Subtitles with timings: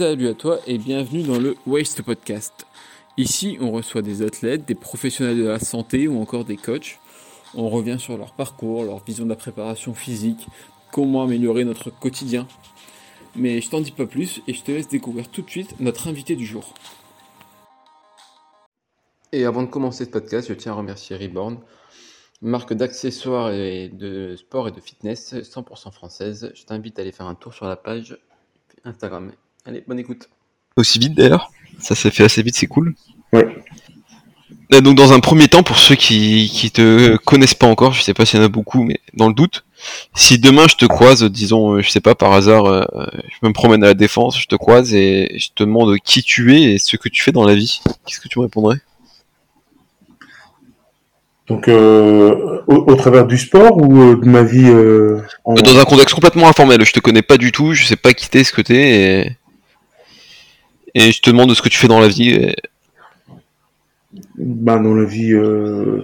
[0.00, 2.64] Salut à toi et bienvenue dans le Waste Podcast.
[3.18, 6.98] Ici, on reçoit des athlètes, des professionnels de la santé ou encore des coachs.
[7.54, 10.46] On revient sur leur parcours, leur vision de la préparation physique,
[10.90, 12.48] comment améliorer notre quotidien.
[13.36, 16.08] Mais je t'en dis pas plus et je te laisse découvrir tout de suite notre
[16.08, 16.72] invité du jour.
[19.32, 21.58] Et avant de commencer ce podcast, je tiens à remercier Reborn,
[22.40, 26.52] marque d'accessoires et de sport et de fitness 100% française.
[26.54, 28.18] Je t'invite à aller faire un tour sur la page
[28.84, 29.30] Instagram.
[29.66, 30.28] Allez, bonne écoute.
[30.76, 32.94] Aussi vite d'ailleurs, ça s'est fait assez vite, c'est cool.
[33.32, 33.46] Ouais.
[34.72, 38.02] Euh, Donc dans un premier temps, pour ceux qui, qui te connaissent pas encore, je
[38.02, 39.64] sais pas s'il y en a beaucoup, mais dans le doute,
[40.14, 42.84] si demain je te croise, disons, euh, je sais pas, par hasard, euh,
[43.28, 46.54] je me promène à la défense, je te croise et je te demande qui tu
[46.56, 48.78] es et ce que tu fais dans la vie, qu'est-ce que tu me répondrais?
[51.48, 55.78] Donc, euh, au, au travers du sport ou euh, de ma vie euh, en- Dans
[55.80, 58.44] un contexte complètement informel, je te connais pas du tout, je sais pas qui t'es,
[58.44, 58.90] ce que t'es,
[59.22, 59.36] et...
[60.94, 62.30] et je te demande ce que tu fais dans la vie.
[62.30, 62.56] et-
[64.36, 66.02] bah, dans la vie, euh,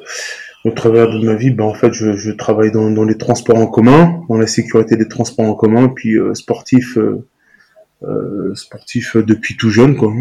[0.64, 3.56] au travers de ma vie, bah, en fait, je, je travaille dans, dans les transports
[3.56, 9.56] en commun, dans la sécurité des transports en commun, puis euh, sportif, euh, sportif depuis
[9.56, 10.12] tout jeune, quoi.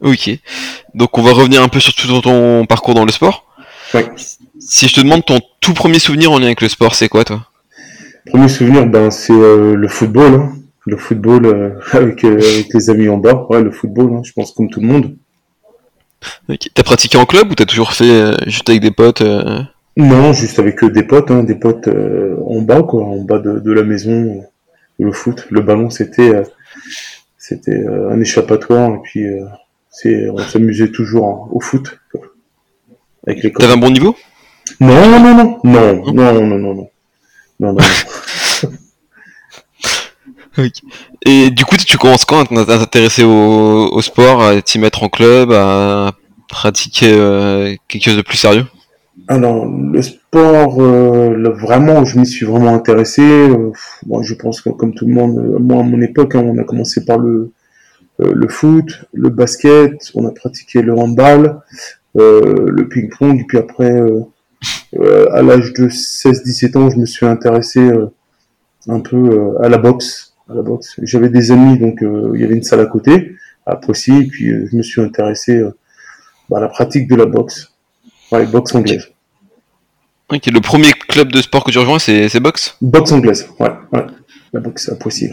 [0.00, 0.30] Ok.
[0.94, 3.44] Donc on va revenir un peu sur tout ton parcours dans le sport.
[3.94, 4.08] Ouais.
[4.58, 7.24] Si je te demande ton tout premier souvenir en lien avec le sport, c'est quoi
[7.24, 7.46] toi?
[8.26, 10.52] Premier souvenir, ben, c'est le football, hein.
[10.88, 14.32] Le football euh, avec, euh, avec les amis en bas, ouais, le football, hein, je
[14.32, 15.16] pense comme tout le monde.
[16.74, 19.22] T'as pratiqué en club ou t'as toujours fait euh, juste avec des potes
[19.96, 23.72] Non, juste avec des potes, hein, des potes en bas, quoi, en bas de, de
[23.72, 24.44] la maison.
[24.98, 26.42] le foot, le ballon, c'était
[27.36, 29.24] c'était un échappatoire et puis
[29.90, 32.20] c'est on s'amusait toujours hein, au foot quoi,
[33.26, 34.16] avec les T'avais un bon niveau?
[34.80, 36.88] Non, non, non, non, non, non, non, non, non, non,
[37.60, 37.78] non, non.
[41.24, 45.52] Et du coup, tu commences quand à t'intéresser au, sport, à t'y mettre en club,
[45.52, 46.12] à
[46.48, 48.64] pratiquer euh, quelque chose de plus sérieux?
[49.26, 53.22] Alors, le sport, euh, vraiment, je m'y suis vraiment intéressé.
[53.22, 53.72] euh,
[54.06, 56.56] moi, je pense que comme tout le monde, euh, moi, à mon époque, hein, on
[56.58, 57.50] a commencé par le,
[58.18, 61.60] le foot, le basket, on a pratiqué le handball,
[62.14, 64.00] le ping-pong, et puis après,
[65.32, 67.80] à l'âge de 16-17 ans, je me suis intéressé
[68.88, 70.34] un peu à la boxe.
[70.50, 70.94] À la boxe.
[71.02, 73.36] J'avais des amis, donc euh, il y avait une salle à côté,
[73.66, 75.76] à Poissy, et puis euh, je me suis intéressé euh,
[76.48, 77.72] bah, à la pratique de la boxe,
[78.32, 79.08] ouais, boxe anglaise.
[80.30, 80.46] Ok.
[80.46, 82.76] Le premier club de sport que tu rejoins, c'est c'est boxe?
[82.80, 84.06] Boxe anglaise, ouais, ouais.
[84.54, 85.28] La boxe à Poissy.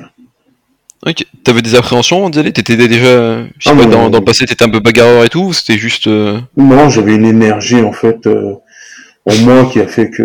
[1.06, 1.26] Ok.
[1.46, 2.52] T'avais des appréhensions d'y aller?
[2.52, 5.30] T'étais déjà, je sais Ah, pas, dans, dans le passé, t'étais un peu bagarreur et
[5.30, 6.08] tout ou c'était juste...
[6.08, 10.24] Non, j'avais une énergie en fait en moi qui a fait que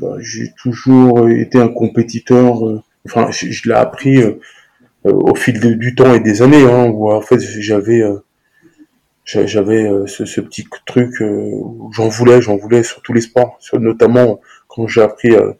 [0.00, 2.82] bah, j'ai toujours été un compétiteur.
[3.06, 4.38] Enfin, je, je l'ai appris euh,
[5.06, 8.18] euh, au fil de- du temps et des années, hein, où en fait j'avais euh,
[9.24, 13.12] j'a- j'avais euh, ce, ce petit truc euh, où j'en voulais, j'en voulais sur tous
[13.12, 15.52] les sports, sur, notamment quand j'ai appris euh,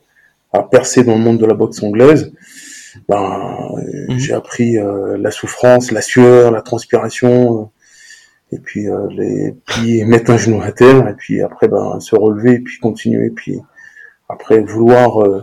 [0.52, 2.32] à percer dans le monde de la boxe anglaise.
[3.08, 3.48] Ben,
[4.08, 4.18] Mhm.
[4.18, 7.62] j'ai appris euh, la souffrance, la sueur, la transpiration.
[7.62, 7.64] euh,
[8.52, 12.14] et puis euh, les puis mettre un genou à terre et puis après ben se
[12.14, 13.58] relever et puis continuer puis
[14.28, 15.42] après vouloir euh,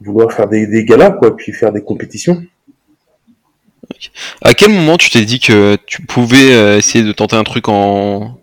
[0.00, 2.42] vouloir faire des, des galas quoi puis faire des compétitions.
[4.42, 7.68] À quel moment tu t'es dit que tu pouvais euh, essayer de tenter un truc
[7.68, 8.38] en,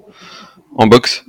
[0.76, 1.24] en boxe?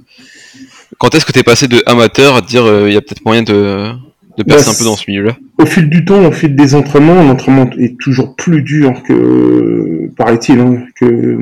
[0.99, 3.25] Quand est-ce que t'es passé de amateur à te dire euh, il y a peut-être
[3.25, 3.93] moyen de,
[4.39, 5.37] de percer Bah, un peu dans ce milieu-là?
[5.59, 10.59] au fil du temps au fil des entraînements l'entraînement est toujours plus dur que paraît-il
[10.61, 11.39] hein, que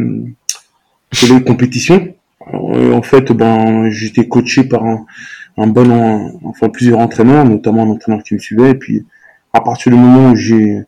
[1.13, 2.15] que les compétitions.
[2.47, 5.07] Alors, euh, en fait ben j'étais coaché par un,
[5.57, 8.71] un bon en- enfin plusieurs entraîneurs notamment un entraîneur qui me suivait.
[8.71, 9.05] Et puis
[9.53, 10.83] à partir du moment où j'ai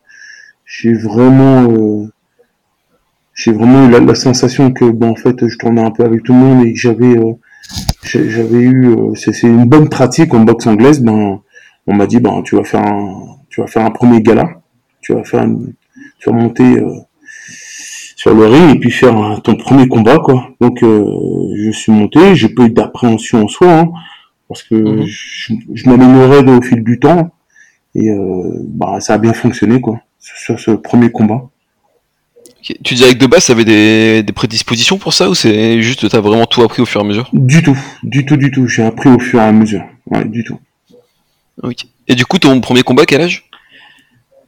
[0.65, 2.07] j'ai vraiment euh,
[3.35, 6.23] j'ai vraiment eu la, la sensation que ben en fait je tournais un peu avec
[6.23, 7.33] tout le monde et que j'avais euh,
[8.05, 11.41] j'avais eu euh, c'est c'est une bonne pratique en boxe anglaise ben
[11.87, 14.49] on m'a dit ben tu vas faire un tu vas faire un premier gala.
[15.01, 15.47] Tu vas faire
[16.19, 16.91] tu vas monter euh,
[18.17, 20.49] sur le ring et puis faire ton premier combat quoi.
[20.61, 21.05] Donc euh,
[21.57, 22.35] je suis monté.
[22.35, 23.89] J'ai pas eu d'appréhension en soi hein,
[24.49, 25.05] parce que Mhm.
[25.07, 27.31] je, je m'améliorais au fil du temps
[27.95, 31.49] et euh, bah ça a bien fonctionné quoi sur ce premier combat.
[32.83, 36.21] Tu dirais que de base, t'avais des, des prédispositions pour ça ou c'est juste t'as
[36.21, 37.31] vraiment tout appris au fur et à mesure?
[37.33, 40.43] Du tout du tout du tout j'ai appris au fur et à mesure ouais du
[40.45, 40.59] tout
[41.63, 41.87] Ok.
[42.09, 43.49] Et du coup, ton premier combat, quel âge?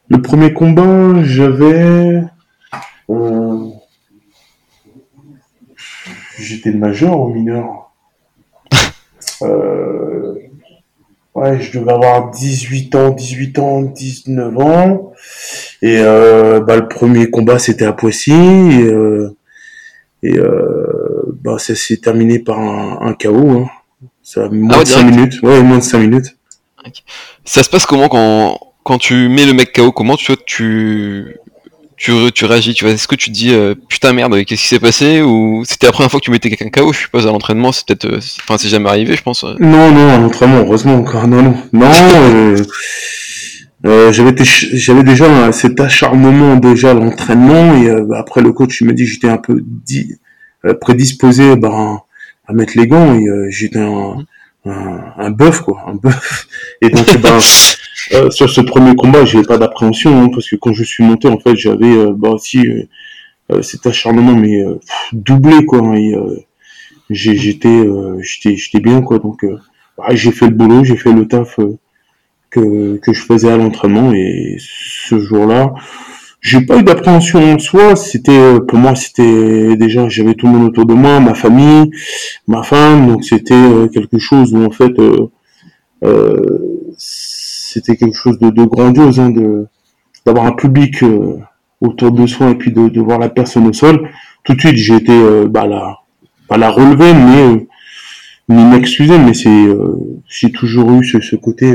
[0.08, 2.22] Le premier combat, j'avais.
[3.10, 3.70] euh,
[6.38, 7.87] J'étais majeur ou mineur
[9.42, 10.34] euh...
[11.34, 15.12] Ouais, je devais avoir 18 ans, 18 ans, 19 ans.
[15.82, 19.36] Et euh, bah, le premier combat c'était à Poissy et, euh,
[20.24, 23.50] et euh, bah, ça s'est terminé par un, un KO.
[23.50, 23.66] Hein.
[24.22, 25.16] Ça a moins Ah ouais, de 5 direct.
[25.16, 25.42] minutes.
[25.42, 26.36] Ouais, moins de 5 minutes.
[27.44, 31.36] Ça se passe comment quand, quand tu mets le mec KO Comment tu, tu,
[31.98, 34.68] tu, tu réagis tu vois Est-ce que tu te dis euh, putain merde, qu'est-ce qui
[34.68, 37.30] s'est passé Ou c'était la première fois que tu mettais quelqu'un KO Je suppose à
[37.30, 38.06] l'entraînement, c'est peut-être.
[38.06, 39.44] euh, Enfin, c'est jamais arrivé, je pense.
[39.58, 41.26] Non, non, à l'entraînement, heureusement encore.
[41.28, 41.54] Non, non.
[41.72, 42.56] Non, euh,
[43.86, 48.88] euh, j'avais j'avais déjà cet acharnement déjà à l'entraînement et euh, après le coach il
[48.88, 50.14] m'a dit que j'étais un peu di-
[50.64, 52.00] euh, prédisposé ben,
[52.48, 54.24] à mettre les gants et euh, j'étais un,
[54.68, 56.46] un, un bœuf quoi, un bœuf.
[56.82, 57.38] Et donc ben,
[58.14, 61.28] euh, sur ce premier combat j'avais pas d'appréhension hein, parce que quand je suis monté
[61.28, 62.82] en fait j'avais euh, bah, aussi euh,
[63.52, 64.62] euh, cet acharnement mais
[65.12, 65.80] doublé quoi
[67.10, 67.86] j'ai- j'étais
[68.20, 71.58] j'étais j'étais bien quoi donc ouais, j'ai fait le boulot j'ai fait le taf
[72.50, 75.74] que que je faisais à l'entraînement et ce jour-là
[76.40, 80.52] j'ai pas eu d'appréhension en soi c'était euh, pour moi c'était déjà j'avais tout le
[80.52, 81.90] monde autour de moi ma famille
[82.46, 84.92] ma femme donc c'était euh, quelque chose où en fait
[86.04, 86.58] euh,
[86.96, 89.66] c'était quelque chose de, de grandiose hein, de
[90.24, 91.02] d'avoir un public
[91.80, 94.08] autour de soi et puis de, de voir la personne au sol
[94.44, 95.98] tout de suite j'ai été euh, bah, la
[96.48, 99.96] pas la relever mais euh, m'excuser mais c'est euh,
[100.28, 101.74] j'ai toujours eu ce, ce côté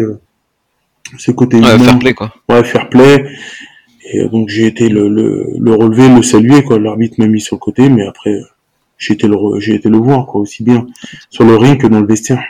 [1.18, 1.80] ce côté Ouais, humain.
[1.80, 2.33] fair play quoi.
[2.50, 3.25] ouais fair play
[4.11, 7.55] et donc j'ai été le, le, le relever le saluer quoi l'arbitre m'a mis sur
[7.55, 8.38] le côté mais après
[8.97, 10.85] j'ai été le j'ai été le voir quoi aussi bien
[11.29, 12.44] sur le ring que dans le vestiaire.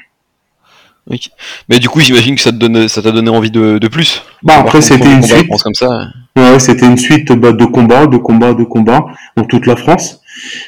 [1.68, 4.24] Mais du coup, j'imagine que ça te donne, ça t'a donné envie de, de plus.
[4.42, 6.08] bah après c'était une suite France comme ça.
[6.38, 9.06] Ouais, c'était une suite bah, de combats, de combats, de combats
[9.36, 10.22] dans toute la France.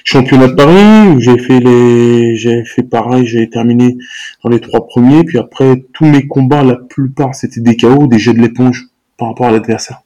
[0.03, 3.97] Championnat de Paris, où j'ai fait les, j'ai fait pareil, j'ai terminé
[4.43, 8.19] dans les trois premiers, puis après tous mes combats, la plupart c'était des KO, des
[8.19, 8.87] jets de l'éponge
[9.17, 10.01] par rapport à l'adversaire.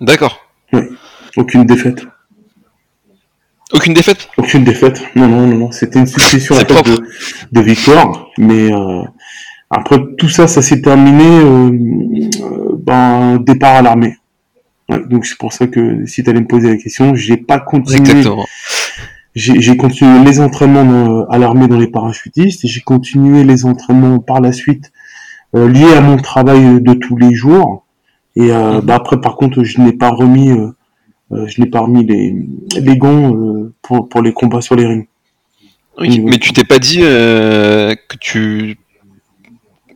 [0.00, 0.40] D'accord.
[1.36, 2.06] Aucune défaite.
[3.72, 4.28] Aucune défaite?
[4.36, 5.00] Aucune défaite.
[5.14, 5.70] Non, non, non, non.
[5.70, 7.02] C'était une succession en fait, de,
[7.52, 9.02] de victoires, mais euh,
[9.70, 11.70] après tout ça, ça s'est terminé euh,
[12.42, 14.16] euh, ben, départ à l'armée.
[14.88, 17.60] Ouais, donc c'est pour ça que si tu allais me poser la question, j'ai pas
[17.60, 18.44] continué Exactement.
[19.36, 23.64] j'ai j'ai continué les entraînements dans- à l'armée dans les parachutistes et j'ai continué les
[23.64, 24.90] entraînements par la suite
[25.54, 27.86] euh, liés à mon travail de tous les jours.
[28.36, 30.68] Et euh, bah après, par contre, je n'ai pas remis, euh,
[31.32, 32.34] euh, je n'ai pas remis les,
[32.80, 35.06] les gants euh, pour, pour les combats sur les rings.
[35.98, 38.78] Mais tu t'es pas dit que tu.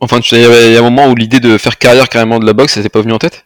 [0.01, 2.53] Enfin, tu- il y a un moment où l'idée de faire carrière carrément de la
[2.53, 3.45] boxe, ça t'est pas venu en tête?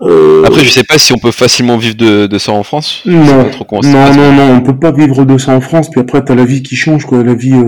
[0.00, 3.02] Après, je sais pas si on peut facilement vivre de, de ça en France.
[3.04, 5.90] Non, trop non, non, non, on peut pas vivre de ça en France.
[5.90, 7.60] Puis après, t'as la vie qui change, quoi, la vie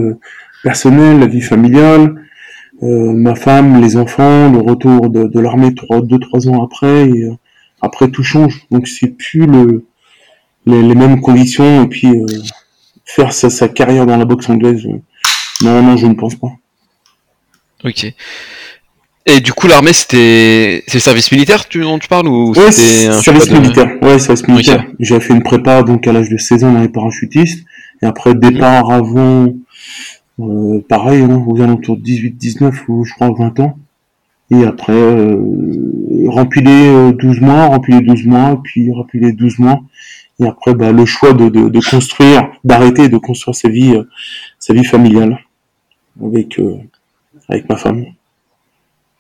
[0.63, 2.15] personnelle, la vie familiale,
[2.83, 7.09] ma femme, les enfants, le retour de, de l'armée trois, deux, trois ans après.
[7.09, 7.33] Et, euh,
[7.83, 8.67] après, tout change.
[8.71, 9.85] Donc c'est plus le,
[10.67, 11.85] les, les mêmes conditions.
[11.85, 12.27] Et puis euh,
[13.05, 14.99] faire sa, sa carrière dans la boxe anglaise, euh,
[15.63, 16.49] non, non, je ne pense pas.
[17.85, 18.13] Ok.
[19.27, 20.83] Et du coup, l'armée, c'était.
[20.87, 23.91] C'est le service militaire tu, dont tu parles ou Ouais, service de- militaire.
[24.03, 24.85] Ouais, service militaire.
[24.99, 27.65] J'ai fait une prépa donc à l'âge de 16 ans dans les parachutistes.
[28.03, 29.53] Et après départ avant,
[30.43, 33.79] euh, pareil, hein, aux alentours de 18-19 ou je crois 20 ans.
[34.51, 35.37] Et après, euh,
[36.29, 39.81] rempli les euh, 12 mois, rempli les 12 mois, puis rempli les 12 mois.
[40.41, 44.09] Et après, bah, le choix de, de, de construire, d'arrêter de construire sa vie, euh,
[44.59, 45.39] sa vie familiale
[46.25, 46.77] avec, euh,
[47.49, 48.07] avec ma femme.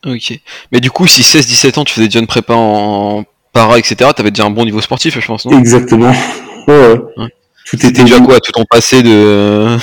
[0.04, 0.40] Ok.
[0.72, 4.30] Mais du coup, si 16-17 ans, tu faisais déjà une prépa en para, etc., t'avais
[4.30, 5.58] déjà un bon niveau sportif, je pense, non?
[5.58, 6.12] Exactement.
[6.68, 7.28] Ouais, ouais.
[7.66, 9.76] Tout T'es était déjà quoi Tout ton passé de.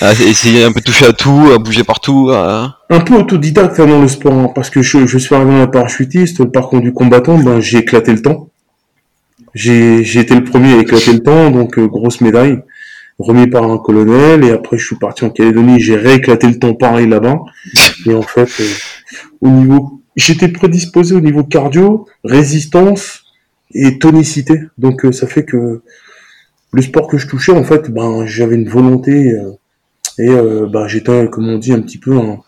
[0.00, 2.78] À essayer un peu de toucher à tout, à bouger partout, à...
[2.90, 5.66] un peu autodidacte dans le sport, hein, parce que je, je suis arrivé dans la
[5.66, 8.48] parachutiste, le parcours du combattant, ben, j'ai éclaté le temps.
[9.54, 12.60] J'ai j'ai été le premier à éclater le temps, donc euh, grosse médaille,
[13.18, 16.74] remis par un colonel, et après je suis parti en Calédonie, j'ai rééclaté le temps
[16.74, 17.40] pareil là-bas.
[18.06, 18.68] Et en fait, euh,
[19.40, 23.24] au niveau, j'étais prédisposé au niveau cardio, résistance
[23.74, 24.60] et tonicité.
[24.78, 25.82] Donc euh, ça fait que
[26.72, 29.57] le sport que je touchais, en fait, ben j'avais une volonté euh,
[30.18, 32.38] et euh, ben j'étais, comme on dit, un petit peu un,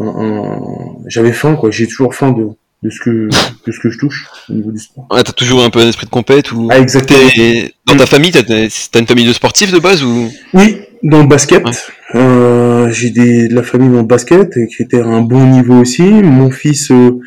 [0.00, 0.60] un- un-
[1.06, 1.70] j'avais faim quoi.
[1.70, 2.48] J'ai toujours faim de
[2.82, 3.28] de ce que
[3.66, 5.06] de ce que je touche au niveau du sport.
[5.10, 6.68] Ouais, t'as toujours un peu un esprit de compète ou...
[6.70, 7.18] Ah exactement.
[7.34, 10.28] T'es- Dans ta famille, t'as t'as une famille de sportifs de base ou...
[10.52, 11.64] Oui, dans le basket.
[11.64, 11.70] Ouais.
[12.14, 15.46] Euh, j'ai des, de la famille dans le basket et qui était à un bon
[15.46, 16.02] niveau aussi.
[16.02, 17.18] Mon fils euh,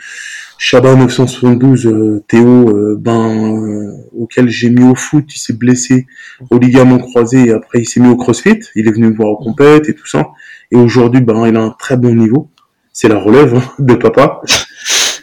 [0.59, 6.07] Chabat 972, euh, Théo, euh, ben euh, auquel j'ai mis au foot, il s'est blessé
[6.49, 8.59] au ligament croisé et après il s'est mis au CrossFit.
[8.75, 10.29] Il est venu me voir au compète et tout ça.
[10.71, 12.49] Et aujourd'hui, ben il a un très bon niveau.
[12.91, 14.41] C'est la relève hein, de papa.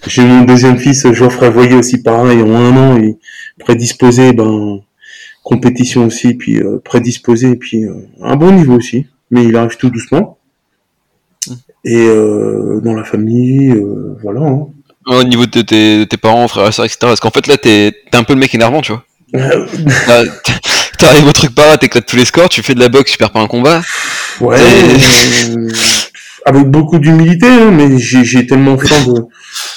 [0.06, 3.18] j'ai mon deuxième fils, Geoffrey Voyer aussi pareil, en un an, et
[3.58, 4.80] prédisposé, ben,
[5.42, 9.76] compétition aussi, puis euh, prédisposé, et puis euh, un bon niveau aussi, mais il arrive
[9.76, 10.38] tout doucement.
[11.46, 11.52] Mm.
[11.84, 14.40] Et euh, dans la famille, euh, voilà.
[14.40, 14.68] Hein.
[15.06, 16.98] Au niveau de tes, tes parents, frères et sœurs, etc.
[17.02, 19.04] Parce qu'en fait là, t'es es un peu le mec énervant, tu vois.
[20.98, 23.32] T'arrives au truc pas, t'éclates tous les scores, tu fais de la boxe, tu perds
[23.32, 23.82] pas un combat.
[24.40, 24.58] Ouais.
[26.44, 29.24] avec beaucoup d'humilité, hein, mais j'ai tellement faim de.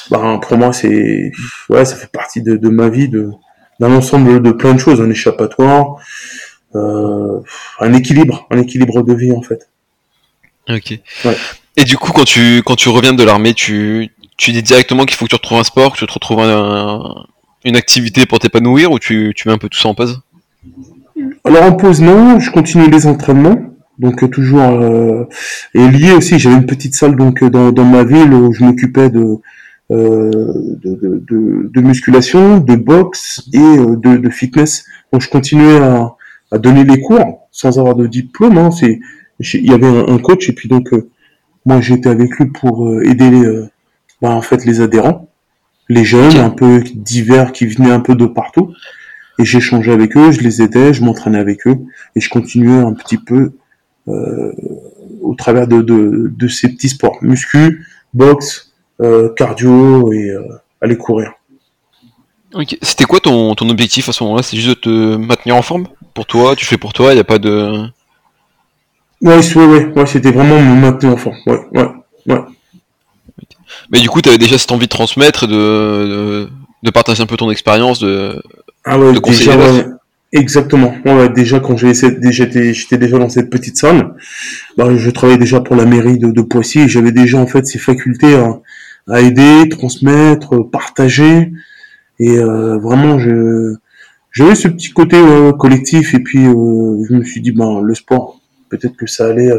[0.10, 1.32] Bah, pour moi, c'est
[1.70, 3.30] ouais, ça fait partie de, de ma vie, de
[3.80, 5.98] d'un ensemble de plein de choses, un échappatoire,
[6.76, 7.40] euh,
[7.80, 9.70] un équilibre, un équilibre de vie en fait.
[10.70, 11.00] Ok.
[11.26, 11.38] Ouais.
[11.78, 15.18] Et du coup, quand tu quand tu reviens de l'armée, tu tu dis directement qu'il
[15.18, 17.26] faut que tu retrouves un sport, que tu te retrouves un,
[17.66, 20.22] une activité pour t'épanouir, ou tu tu mets un peu tout ça en pause?
[21.44, 23.58] Alors en pause non, je continue les entraînements.
[24.00, 25.24] Donc euh, toujours euh,
[25.74, 26.38] et lié aussi.
[26.38, 29.38] J'avais une petite salle donc euh, dans, dans ma ville où je m'occupais de,
[29.92, 30.32] euh,
[30.84, 34.86] de, de, de, musculation de boxe et de, de, fitness.
[35.12, 36.16] Donc je continuais à,
[36.52, 38.70] à, donner les cours sans avoir de diplôme hein.
[38.70, 39.00] c'est
[39.40, 40.90] il y avait un, coach et puis donc
[41.66, 43.68] moi j'étais avec lui pour aider les,
[44.22, 45.30] bah, en fait les adhérents
[45.90, 48.74] les jeunes un peu divers qui venaient un peu de partout
[49.40, 51.78] et j'échangeais avec eux je les aidais je m'entraînais avec eux
[52.16, 53.54] et je continuais un petit peu
[54.08, 54.54] euh,
[55.22, 60.44] au travers de, de, de, ces petits sports, muscu, boxe, euh, cardio et euh,
[60.80, 61.34] aller courir.
[62.54, 62.78] Okay.
[62.82, 64.44] C'était quoi ton, ton objectif à ce moment-là?
[64.44, 65.88] C'est juste de te maintenir en forme?
[66.14, 67.86] Pour toi, tu fais pour toi, il n'y a pas de...
[69.22, 71.36] Ouais, ouais, ouais, c'était vraiment me maintenir en forme.
[71.46, 71.88] Ouais, ouais,
[72.28, 72.40] ouais.
[73.92, 76.50] Mais du coup, tu avais déjà cette envie de transmettre, de, de,
[76.84, 78.42] de partager un peu ton expérience, de,
[78.86, 79.98] ah ouais, de conseiller déjà,
[80.34, 80.94] Exactement.
[81.06, 84.14] Ouais, déjà quand j'étais j'étais déjà dans cette petite salle,
[84.78, 87.66] bah, je travaillais déjà pour la mairie de, de Poissy et j'avais déjà en fait
[87.66, 88.60] ces facultés à,
[89.10, 91.54] à aider, transmettre, partager
[92.20, 93.76] et euh, vraiment je
[94.32, 97.96] j'avais ce petit côté euh, collectif et puis euh, je me suis dit ben le
[97.96, 99.52] sport peut-être que ça allait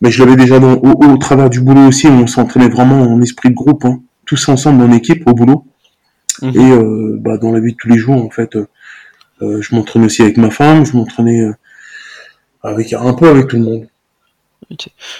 [0.00, 3.20] mais je l'avais déjà dans, au, au, travers du boulot aussi on s'entraînait vraiment en
[3.20, 5.64] esprit de groupe hein, tous ensemble en équipe au boulot
[6.42, 6.48] mmh.
[6.48, 8.56] et bah, dans la vie de tous les jours en fait
[9.42, 11.52] euh, je m'entraînais aussi avec ma femme, je m'entraînais euh,
[12.62, 13.88] avec un peu avec tout le monde.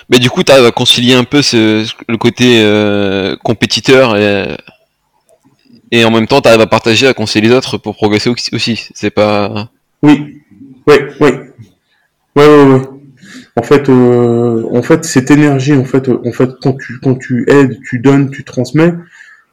[0.09, 4.57] Mais du coup, tu as concilier un peu ce, le côté euh, compétiteur et,
[5.91, 8.89] et en même temps, tu arrives à partager, à conseiller les autres pour progresser aussi.
[8.95, 9.69] C'est pas.
[10.03, 10.43] Oui,
[10.87, 11.29] oui, oui,
[12.37, 12.81] ouais, ouais, ouais.
[13.57, 17.45] En fait, euh, en fait, cette énergie, en fait, en fait, quand tu quand tu
[17.49, 18.93] aides, tu donnes, tu transmets,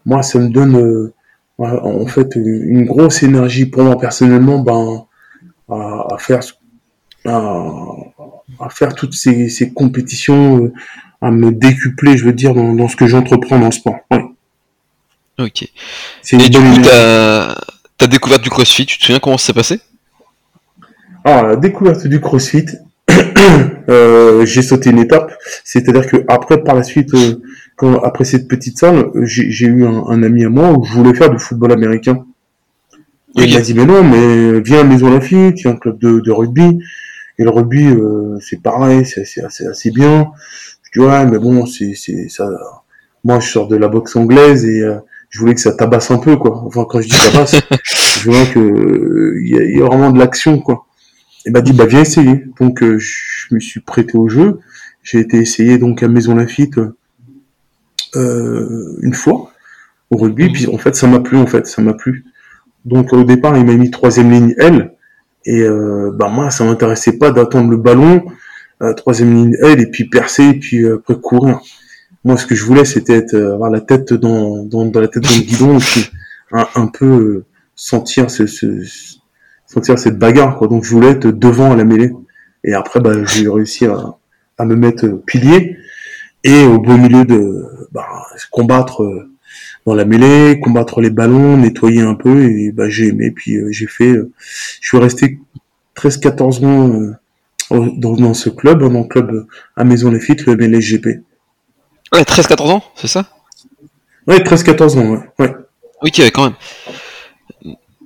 [0.05, 1.13] moi, ça me donne euh,
[1.61, 5.05] en fait une grosse énergie pour moi personnellement ben
[5.69, 6.41] à, faire
[7.25, 10.73] à, faire toutes ces, ces, compétitions euh,
[11.21, 14.25] à me décupler je veux dire dans, dans ce que j'entreprends dans le sport ouais.
[15.39, 15.63] ok.
[16.31, 17.55] Et du coup ta
[17.97, 19.79] ta découverte du crossfit tu te souviens comment ça s'est passé?
[21.23, 22.65] Ah la découverte du crossfit
[23.89, 25.33] euh, j'ai sauté une étape
[25.63, 27.13] c'est à dire que après par la suite
[27.83, 31.29] euh, après cette petite salle, j'ai eu un, ami à moi où je voulais faire
[31.29, 32.25] du football américain.
[33.37, 35.75] Et il m'a dit, mais non, mais viens à Maison Lafitte, il y a un
[35.75, 36.79] club de, rugby.
[37.39, 40.31] Et le rugby, euh, c'est pareil, c'est assez, assez, bien.
[40.83, 41.95] Je dis, ouais, mais bon, c'est
[42.29, 42.49] ça.
[43.23, 44.97] Moi, je sors de la boxe anglaise et euh,
[45.29, 46.63] je voulais que ça tabasse un peu, quoi.
[46.65, 47.55] Enfin, quand je dis tabasse,
[48.19, 50.85] je voulais que il y, a vraiment de l'action, quoi.
[51.45, 52.45] Et m'a dit, bah viens essayer.
[52.59, 54.59] Donc, euh, je me suis prêté au jeu.
[55.03, 56.79] J'ai été essayé donc à Maison Lafitte
[58.15, 59.51] euh, une fois
[60.09, 62.25] au rugby, puis en fait ça m'a plu en fait, ça m'a plu.
[62.85, 64.93] Donc au départ il m'a mis troisième ligne L,
[65.45, 68.25] et euh, bah moi ça m'intéressait pas d'attendre le ballon,
[68.81, 71.61] euh, troisième ligne L et puis percer et puis euh, après courir.
[72.23, 75.07] Moi ce que je voulais c'était être euh, avoir la tête dans, dans, dans la
[75.07, 76.11] tête dans le guidon et puis
[76.51, 77.45] un, un peu
[77.75, 78.65] sentir ce, ce,
[79.71, 80.67] sentir cette bagarre quoi.
[80.67, 82.11] Donc je voulais être devant à la mêlée
[82.63, 84.17] et après bah j'ai réussi à,
[84.57, 85.77] à me mettre pilier
[86.43, 88.07] et au beau milieu de bah,
[88.51, 89.31] combattre euh,
[89.85, 93.31] dans la mêlée, combattre les ballons, nettoyer un peu et bah, j'ai aimé.
[93.31, 94.31] Puis euh, j'ai fait, euh,
[94.81, 95.39] je suis resté
[95.95, 97.15] 13-14 ans
[97.69, 99.47] dans, dans, ce club, dans le club
[99.77, 101.21] à Maison Lafitte, le MLSGP.
[102.13, 103.29] Ouais, 13-14 ans, c'est ça?
[104.27, 105.19] Ouais, 13-14 ans, ouais.
[105.39, 105.55] ouais.
[106.01, 106.55] Ok, quand même.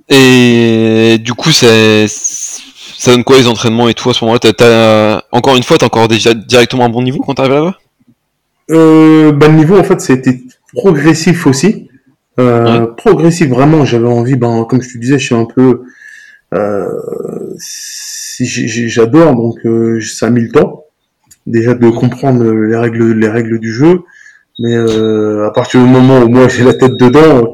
[0.08, 5.22] Et du coup, c'est ça donne quoi les entraînements et tout à ce moment-là?
[5.32, 7.78] Encore une fois, t'as encore déjà directement un bon niveau quand t'arrives là-bas?
[8.70, 10.40] Euh, bah, le niveau, en fait, c'était
[10.74, 11.88] progressif aussi.
[12.38, 13.84] Euh, Progressif, vraiment.
[13.84, 15.82] J'avais envie, ben, comme je te disais, je suis un peu...
[16.54, 16.88] Euh,
[18.38, 20.84] J'adore, donc euh, ça a mis le temps.
[21.46, 24.02] Déjà de comprendre les règles, les règles du jeu,
[24.58, 27.52] Mais euh, à partir du moment où moi j'ai la tête dedans,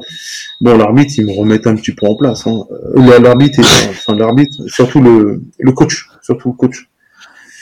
[0.63, 2.47] bon l'arbitre il me remet un petit peu en place.
[2.47, 2.63] Hein.
[2.97, 6.89] Euh, l'arbitre, enfin l'arbitre, surtout le, le coach, surtout le coach.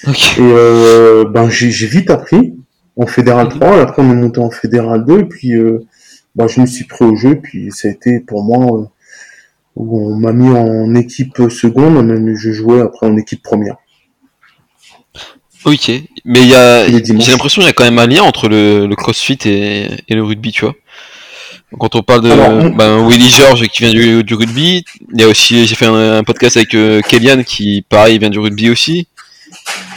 [0.08, 2.56] Et euh, ben j'ai vite appris
[2.98, 5.86] en fédéral 3, après on est monté en fédéral 2, et puis euh,
[6.36, 8.86] ben, je me suis pris au jeu, puis ça a été pour moi euh,
[9.76, 13.78] où on m'a mis en équipe seconde, même je jouais après en équipe première.
[15.64, 15.92] Ok,
[16.26, 18.88] mais il y a, j'ai l'impression qu'il y a quand même un lien entre le,
[18.88, 20.74] le CrossFit et, et, le rugby, tu vois.
[21.80, 25.28] Quand on parle de ben, Willy George qui vient du, du rugby, il y a
[25.28, 29.08] aussi, j'ai fait un, podcast avec euh, Kellyanne qui, pareil, vient du rugby aussi.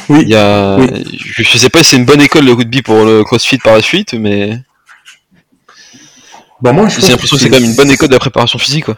[0.09, 0.21] Oui.
[0.23, 3.05] Il y a, je, je, sais pas si c'est une bonne école le rugby pour
[3.05, 4.59] le CrossFit par la suite, mais.
[6.61, 8.85] Bah moi, j'ai l'impression que c'est quand même une bonne école de la préparation physique,
[8.85, 8.97] quoi.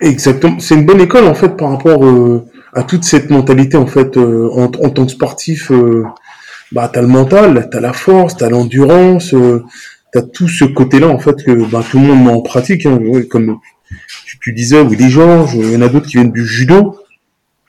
[0.00, 0.58] Exactement.
[0.60, 4.16] C'est une bonne école en fait par rapport euh, à toute cette mentalité en fait
[4.16, 5.70] euh, en, en, tant que sportif.
[5.70, 6.04] Euh,
[6.72, 9.64] bah t'as le mental, t'as la force, t'as l'endurance, euh,
[10.12, 12.86] t'as tout ce côté-là en fait que bah, tout le monde met en pratique.
[12.86, 13.58] Hein, comme
[14.26, 16.96] tu, tu disais, oui les Georges, il y en a d'autres qui viennent du judo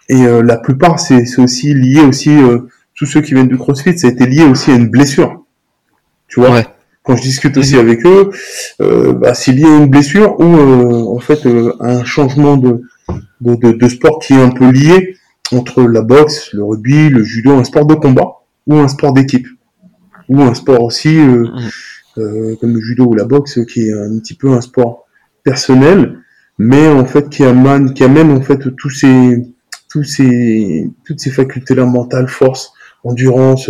[0.09, 2.37] et euh, la plupart c'est aussi lié aussi
[2.95, 5.43] tous ceux qui viennent du CrossFit, ça a été lié aussi à une blessure.
[6.27, 6.51] Tu vois?
[6.51, 6.65] Ouais
[7.03, 8.29] quand je discute aussi avec eux,
[8.81, 12.81] euh, bah, c'est lié à une blessure ou euh, en fait euh, un changement de,
[13.41, 15.15] de, de, de, sport qui est un peu lié
[15.51, 19.47] entre la boxe, le rugby, le judo, un sport de combat ou un sport d'équipe
[20.29, 21.19] ou un sport aussi
[22.21, 22.57] euh, mm.
[22.57, 25.05] comme le judo ou la boxe qui est un petit peu un sport
[25.43, 26.19] personnel,
[26.57, 29.53] mais en fait qui amène, qui amène en fait tous ces
[30.03, 32.73] ces toutes ces facultés là mentales, force,
[33.03, 33.69] endurance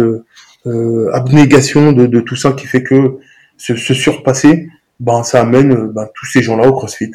[0.68, 3.18] euh, abnégation de, tout ça qui fait que
[3.58, 7.12] se, se surpasser, ben ça amène euh, ben, tous ces gens-là au CrossFit.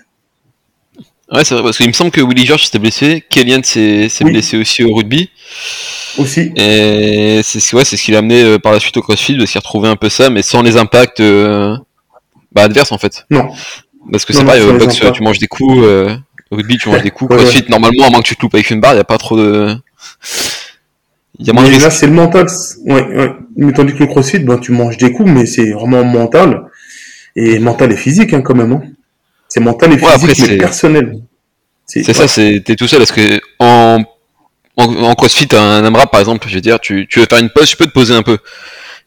[1.33, 4.57] Ouais, c'est vrai, parce qu'il me semble que Willy George s'était blessé, Kellyanne s'est blessé
[4.57, 5.29] aussi au rugby.
[6.19, 6.53] Aussi.
[6.57, 9.59] Et c'est ouais, ce qui l'a amené euh, par la suite au CrossFit, parce qu'il
[9.59, 11.77] retrouvait un peu ça, mais sans les impacts euh,
[12.53, 13.27] bah, adverses en fait.
[13.31, 13.49] Non.
[14.13, 16.17] Parce que c'est pareil, au boxe, tu manges des coups, euh,
[16.53, 17.29] au rugby, tu manges des coups.
[17.37, 19.19] CrossFit, normalement, à moins que tu te loupes avec une barre, il n'y a pas
[19.19, 19.75] trop de.
[21.41, 22.47] Il y a moins mais là, c'est le mental.
[22.85, 23.33] Ouais, ouais.
[23.57, 26.67] Mais tandis que le crossfit, ben, tu manges des coups, mais c'est vraiment mental.
[27.35, 28.73] Et mental et physique, hein, quand même.
[28.73, 28.83] Hein.
[29.49, 31.21] C'est mental et physique, mais personnel.
[31.87, 32.99] C'est ça, c'est t'es tout seul.
[32.99, 34.03] Parce que en,
[34.77, 37.51] en, en crossfit, un AMRAP, par exemple, je veux dire, tu, tu veux faire une
[37.51, 38.39] pause, je peux te poser un peu.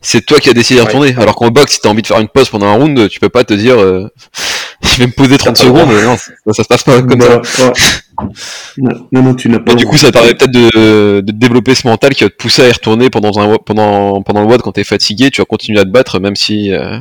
[0.02, 1.14] C'est toi qui as décidé de retourner.
[1.18, 3.30] Alors qu'en boxe, si t'as envie de faire une pause pendant un round, tu peux
[3.30, 4.10] pas te dire, euh,
[4.82, 5.90] je vais me poser 30 secondes.
[5.90, 7.74] Non, ça, ça, se passe pas comme ça.
[8.78, 9.76] Non, non, tu n'as pas.
[9.76, 12.70] du coup, ça permet peut-être de, de, développer ce mental qui va te pousser à
[12.70, 15.32] y retourner pendant, un, pendant, pendant le WOD quand t'es fatigué.
[15.32, 16.72] Tu vas continuer à te battre, même si.
[16.72, 17.00] Euh...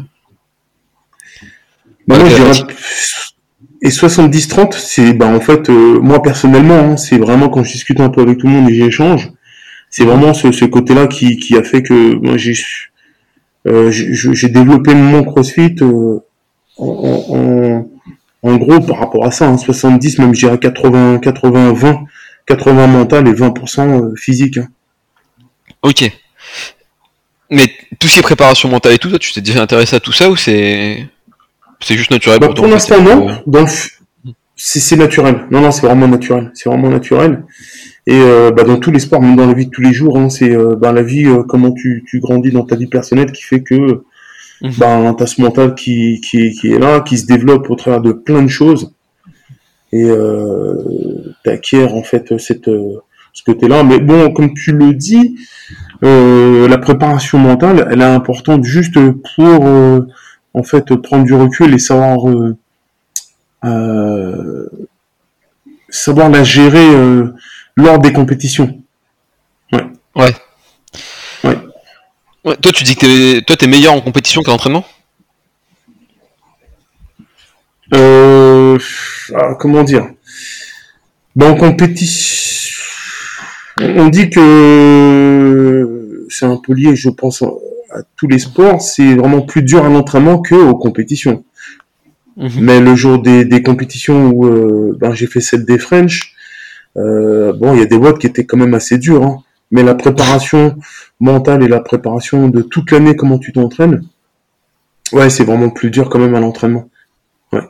[2.08, 2.74] Moi, dirais...
[3.80, 8.00] Et 70-30, c'est bah, en fait, euh, moi personnellement, hein, c'est vraiment quand je discute
[8.00, 9.30] un peu avec tout le monde et j'échange,
[9.88, 12.54] c'est vraiment ce, ce côté-là qui, qui a fait que moi j'ai
[13.68, 16.18] euh, j'ai développé mon CrossFit euh,
[16.76, 17.88] en, en
[18.42, 22.04] en gros, par rapport à ça, hein, 70, même je dirais 80, 80, 20,
[22.46, 24.58] 80 mental et 20% euh, physique.
[24.58, 24.68] Hein.
[25.82, 26.10] Ok.
[27.50, 27.64] Mais
[27.98, 30.12] tout ce qui est préparation mentale et tout, toi, tu t'es déjà intéressé à tout
[30.12, 31.08] ça ou c'est
[31.80, 33.28] c'est juste naturel bah, pour, l'instant, non.
[33.46, 33.66] Dans
[34.56, 35.46] c'est naturel.
[35.50, 36.50] Non, non, c'est vraiment naturel.
[36.54, 37.44] C'est vraiment naturel.
[38.06, 40.18] Et euh, bah, dans tous les sports, même dans la vie de tous les jours,
[40.18, 43.30] hein, c'est euh, bah, la vie, euh, comment tu, tu grandis dans ta vie personnelle
[43.32, 44.02] qui fait que
[44.62, 44.72] Mhm.
[44.78, 48.12] ben, t'as ce mental qui, qui, qui, est là, qui se développe au travers de
[48.12, 48.92] plein de choses.
[49.92, 50.74] Et euh,
[51.44, 52.66] t'acquiers en fait cette,
[53.32, 53.84] ce côté-là.
[53.84, 55.36] Mais bon, comme tu le dis,
[56.04, 58.98] euh, la préparation mentale, elle est importante juste
[59.36, 60.00] pour euh,
[60.54, 62.56] en fait prendre du recul et savoir euh,
[63.64, 64.68] euh
[65.90, 67.34] savoir la gérer euh,
[67.74, 68.82] lors des compétitions.
[69.72, 69.86] Ouais.
[70.16, 70.34] Ouais
[72.56, 74.84] toi, tu dis que t'es, toi, t'es meilleur en compétition qu'en entraînement
[77.94, 78.78] euh,
[79.34, 80.08] ah, Comment dire?
[81.36, 82.74] Ben, En compétition,
[83.78, 87.42] on dit que c'est un peu lié, je pense,
[87.90, 88.80] à tous les sports.
[88.80, 91.44] C'est vraiment plus dur à l'entraînement qu'aux compétitions.
[92.36, 92.50] Mhm.
[92.60, 96.34] Mais le jour des, des compétitions où euh, ben, j'ai fait celle des French,
[96.96, 99.24] euh, bon, il y a des votes qui étaient quand même assez durs.
[99.24, 99.42] Hein.
[99.70, 100.76] Mais la préparation
[101.20, 104.02] mentale et la préparation de toute l'année, comment tu t'entraînes,
[105.12, 106.88] ouais, c'est vraiment plus dur quand même à l'entraînement.
[107.52, 107.62] Ouais.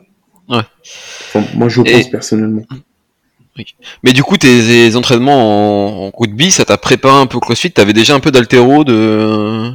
[0.49, 1.41] Ouais.
[1.55, 2.63] moi, je pense personnellement.
[4.03, 7.71] Mais du coup, tes, entraînements en, rugby, ça t'a préparé un peu au crossfit?
[7.71, 9.71] T'avais déjà un peu d'altéro de.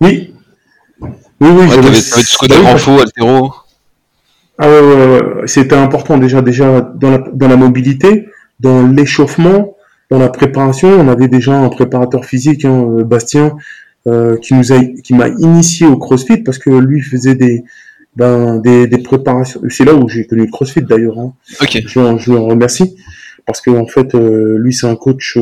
[0.00, 0.34] Oui.
[1.40, 1.82] Oui, oui, j'avais.
[1.82, 3.52] T'avais tout ce côté grand faux, altéro.
[4.58, 5.46] Ah ouais, ouais, ouais.
[5.46, 8.26] C'était important déjà, déjà dans la, dans la mobilité,
[8.58, 9.76] dans l'échauffement,
[10.10, 13.56] dans la préparation, on avait déjà un préparateur physique, hein, euh, Bastien,
[14.40, 17.62] qui nous a, qui m'a initié au CrossFit parce que lui faisait des,
[18.16, 19.60] ben, des, des préparations.
[19.68, 21.18] C'est là où j'ai connu le CrossFit d'ailleurs.
[21.18, 21.34] Hein.
[21.60, 21.80] Je,
[22.18, 22.96] je le remercie
[23.44, 25.36] parce que en fait, lui c'est un coach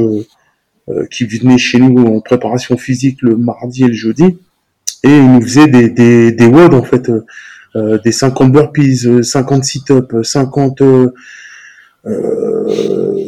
[1.11, 4.38] qui venait chez nous en préparation physique le mardi et le jeudi
[5.03, 7.11] et il nous faisait des des, des WOD en fait.
[7.77, 10.83] Euh, des 50 burpees, 50 sit-ups, 50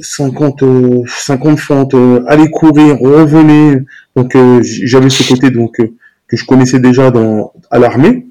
[0.00, 0.64] 50
[1.06, 3.82] 50 fentes, euh, aller courir, revenez.
[4.16, 8.28] Donc euh, j'avais ce côté donc que je connaissais déjà dans à l'armée,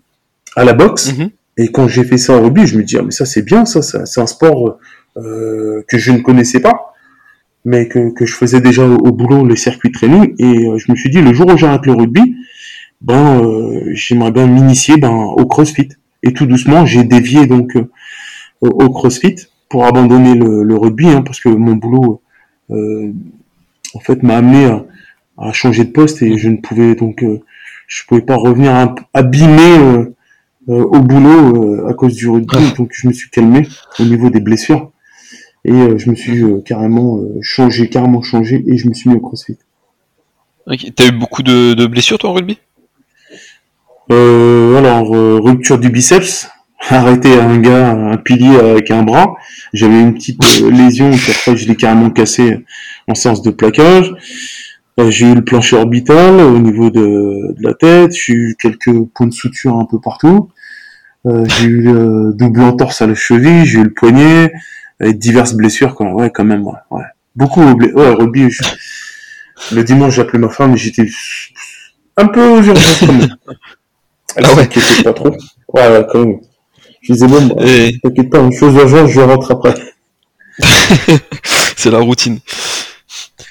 [0.56, 1.13] à la boxe.
[1.13, 1.30] Mhm.
[1.58, 3.66] Et quand j'ai fait ça au rugby, je me dis ah mais ça c'est bien
[3.66, 4.80] ça, c'est un sport
[5.16, 6.94] que je ne connaissais pas,
[7.68, 10.34] mais que, que je faisais déjà au, boulot les circuits training.
[10.40, 12.38] Et je me suis dit le jour où j'arrête le rugby,
[13.02, 13.42] ben
[13.92, 15.90] j'aimerais bien m'initier ben au CrossFit.
[16.24, 17.90] Et tout doucement, j'ai dévié donc euh,
[18.62, 19.36] au, CrossFit
[19.70, 22.22] pour abandonner le, rugby, hein, parce que mon boulot,
[22.72, 23.12] euh,
[23.94, 24.80] en fait, m'a amené
[25.38, 27.42] à, changer de poste et je ne pouvais donc, euh,
[27.86, 30.08] je pouvais pas revenir abîmé
[30.68, 32.58] au boulot à cause du rugby.
[32.78, 33.68] Donc, je me suis calmé
[34.00, 34.92] au niveau des blessures
[35.68, 39.58] et je me suis carrément changé, carrément changé et je me suis mis au CrossFit.
[40.66, 40.92] Ok.
[40.96, 42.58] T'as eu beaucoup de, de blessures toi en rugby?
[44.12, 46.50] Euh, alors, euh, rupture du biceps,
[46.90, 49.36] arrêter un gars, un pilier avec un bras.
[49.74, 52.66] J'avais une petite euh, lésion, puis après je l'ai carrément cassé
[53.08, 54.14] en séance de plaquage.
[55.00, 59.06] Euh, j'ai eu le plancher orbital au niveau de, de, la tête, j'ai eu quelques
[59.14, 60.50] points de suture un peu partout.
[61.26, 64.52] j'ai eu le double entorse à la cheville, j'ai eu le poignet,
[65.02, 66.12] et diverses blessures, quoi.
[66.14, 66.74] Ouais, quand même, ouais.
[66.92, 67.04] ouais.
[67.36, 68.48] Beaucoup, ouais, rugby.
[69.72, 71.08] Le dimanche, j'ai appelé ma femme et j'étais
[72.16, 73.36] un peu aux urgences quand même.
[74.36, 74.70] Elle ah ouais.
[75.04, 75.30] pas trop.
[75.74, 76.40] Ouais, ouais, quand même.
[77.02, 77.64] Je disais, bon, bah,
[78.04, 79.76] t'inquiète pas, une chose urgente, je rentre après.
[81.78, 82.40] c'est la routine.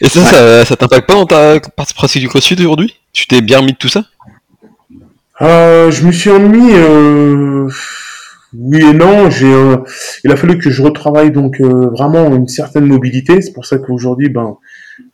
[0.00, 2.94] Et ça, ça, ça t'impacte pas dans ta partie pratique du crossfit aujourd'hui?
[3.12, 4.04] Tu t'es bien remis de tout ça?
[5.40, 7.68] Euh, Je me suis remis, euh...
[8.54, 9.30] oui et non.
[9.30, 9.76] J'ai, euh...
[10.24, 13.40] il a fallu que je retravaille donc euh, vraiment une certaine mobilité.
[13.40, 14.56] C'est pour ça qu'aujourd'hui, ben,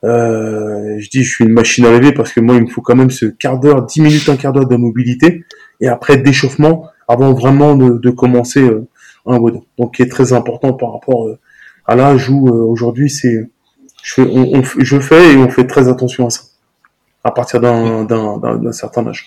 [0.04, 2.82] euh, je dis je suis une machine à rêver parce que moi il me faut
[2.82, 5.44] quand même ce quart d'heure, dix minutes, un quart d'heure de mobilité
[5.80, 8.86] et après d'échauffement avant vraiment de, commencer euh,
[9.26, 9.60] un WOD.
[9.78, 11.28] Donc qui est très important par rapport
[11.86, 13.48] à l'âge où aujourd'hui c'est
[14.02, 16.42] je fais, je fais et on fait très attention à ça
[17.24, 19.26] à partir d'un, d'un, certain âge.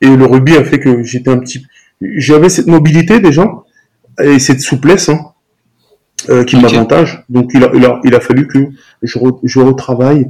[0.00, 1.66] Et le rugby a fait que j'étais un petit
[2.00, 3.50] j'avais cette mobilité déjà
[4.22, 5.20] et cette souplesse hein,
[6.30, 7.24] euh, qui m'avantage.
[7.28, 8.58] Donc il a, il, a, il a fallu que
[9.02, 10.28] je, je retravaille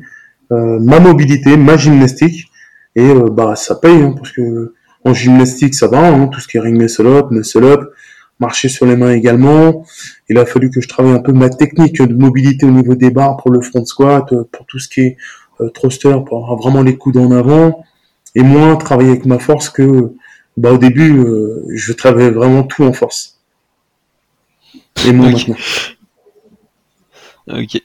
[0.53, 2.47] euh, ma mobilité, ma gymnastique,
[2.95, 4.75] et euh, bah ça paye, hein, parce que
[5.05, 7.81] en gymnastique ça va, hein, tout ce qui est ring muscle up, muscle up,
[8.41, 9.85] marcher sur les mains également.
[10.29, 13.11] Il a fallu que je travaille un peu ma technique de mobilité au niveau des
[13.11, 15.17] barres pour le front squat, euh, pour tout ce qui est
[15.61, 17.85] euh, thruster, pour avoir vraiment les coudes en avant,
[18.35, 20.13] et moins travailler avec ma force que
[20.57, 21.25] bah, au début,
[21.75, 23.39] je travaillais vraiment tout en force.
[25.07, 25.57] Et moi maintenant.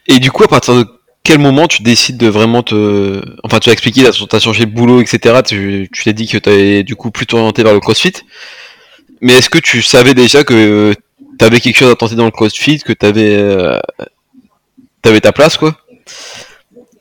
[0.08, 0.86] Et du coup, à partir de
[1.24, 3.22] quel moment tu décides de vraiment te.
[3.44, 5.42] Enfin, tu as expliqué, tu as changé de boulot, etc.
[5.46, 8.14] Tu, t'es dit que tu avais du coup plutôt orienté vers le crossfit.
[9.22, 10.94] Mais est-ce que tu savais déjà que
[11.38, 13.78] tu avais quelque chose à tenter dans le crossfit, que tu avais, euh,
[15.04, 15.78] avais ta place, quoi?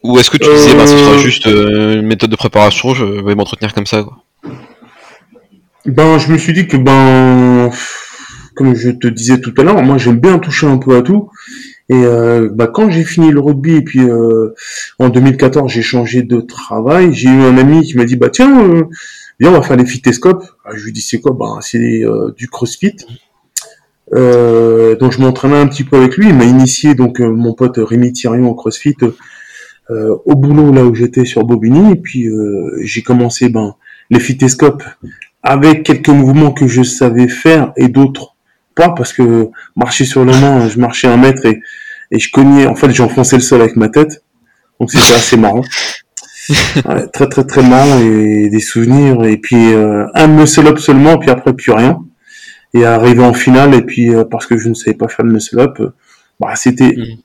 [0.03, 1.19] Ou est-ce que tu disais, bah, ce sera euh.
[1.19, 4.19] juste euh, une méthode de préparation, je vais m'entretenir comme ça, quoi?
[5.87, 7.71] Ben, je me suis dit que, ben
[8.59, 11.31] comme je te disais tout à l'heure, moi j'aime bien toucher un peu à tout.
[11.89, 14.53] Et euh, bah, quand j'ai fini le rugby et puis euh,
[14.99, 18.69] en 2014 j'ai changé de travail, j'ai eu un ami qui m'a dit bah tiens
[18.69, 18.83] euh,
[19.39, 20.45] viens on va faire les fitescopes.
[20.65, 21.33] Ah, je lui dis c'est quoi?
[21.39, 22.03] Bah c'est
[22.37, 22.97] du CrossFit.
[24.11, 26.29] donc je m'entraînais un petit peu avec lui.
[26.29, 28.97] Il m'a initié donc mon pote Rémi Thirion au CrossFit
[29.89, 31.93] au boulot là où j'étais sur Bobigny.
[31.93, 32.29] Et puis
[32.83, 33.77] j'ai commencé ben
[34.11, 34.83] les fitescopes
[35.43, 38.35] avec quelques mouvements que je savais faire et d'autres
[38.87, 41.61] parce que marcher sur le main, je marchais un mètre et,
[42.11, 44.23] et je cognais, en fait, j'enfonçais le sol avec ma tête.
[44.79, 45.63] Donc c'était assez marrant.
[47.13, 51.29] très très très marrant et des souvenirs et puis euh, un muscle up seulement puis
[51.29, 52.01] après plus rien
[52.73, 55.33] et arrivé en finale et puis euh, parce que je ne savais pas faire le
[55.33, 55.93] muscle up euh,
[56.41, 57.19] bah c'était mm.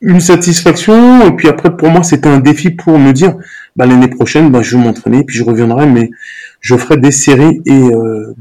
[0.00, 3.36] une satisfaction et puis après pour moi c'était un défi pour me dire
[3.76, 6.10] bah l'année prochaine bah je vais m'entraîner puis je reviendrai mais
[6.66, 7.80] je ferai des séries et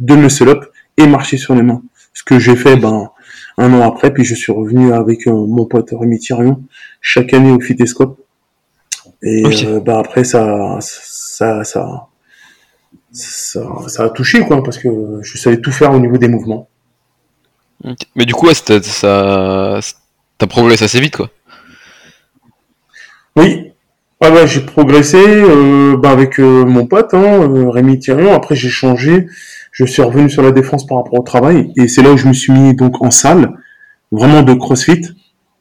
[0.10, 0.66] de muscle up
[0.98, 1.82] et marcher sur les mains
[2.16, 3.12] ce que j'ai fait ben
[3.58, 6.64] un an après, puis je suis revenu avec euh, mon pote Rémi Thirion
[7.00, 8.20] chaque année au Fitescope.
[9.22, 12.08] Et euh, ben après ça ça, ça
[13.12, 16.68] ça a touché quoi parce que je savais tout faire au niveau des mouvements.
[18.16, 19.80] Mais du coup, ça, ça,
[20.38, 21.30] t'as progressé assez vite quoi.
[23.36, 23.74] Oui,
[24.22, 28.34] Ah ouais, j'ai progressé euh, bah avec euh, mon pote, hein, euh, Rémi Thirion.
[28.34, 29.28] Après, j'ai changé.
[29.72, 31.74] Je suis revenu sur la défense par rapport au travail.
[31.76, 33.52] Et c'est là où je me suis mis donc en salle,
[34.12, 35.02] vraiment de CrossFit,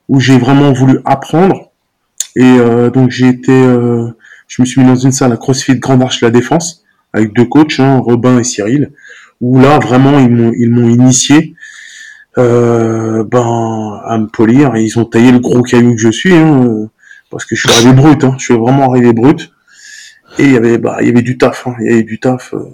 [0.08, 1.72] où j'ai vraiment voulu apprendre.
[2.36, 6.02] Et euh, donc j'ai été, je me suis mis dans une salle à CrossFit Grande
[6.02, 8.92] Arche La Défense avec deux coachs, hein, Robin et Cyril,
[9.40, 11.54] où là vraiment ils m'ont ils m'ont initié
[12.36, 14.76] euh, ben à me polir.
[14.76, 16.88] Ils ont taillé le gros caillou que je suis, hein,
[17.34, 18.22] parce que je suis arrivé brut.
[18.24, 19.50] Hein, je suis vraiment arrivé brut.
[20.38, 22.18] Et il y avait bah il y avait du taf, hein, il y avait du
[22.20, 22.54] taf.
[22.54, 22.64] euh,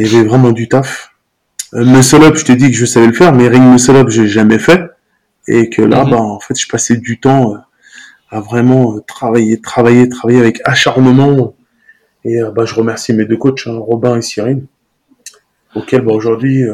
[0.00, 1.10] il y avait vraiment du taf.
[1.74, 4.08] Euh, muscle up, je t'ai dit que je savais le faire, mais ring muscle up,
[4.08, 4.82] j'ai jamais fait.
[5.48, 6.10] Et que là, Mhm.
[6.10, 7.58] bah, en fait, je passais du temps euh,
[8.30, 11.54] à vraiment euh, travailler, travailler, travailler avec acharnement.
[12.24, 14.64] Et bah, je remercie mes deux coachs, hein, Robin et Cyril,
[15.76, 16.64] auxquels bah, aujourd'hui,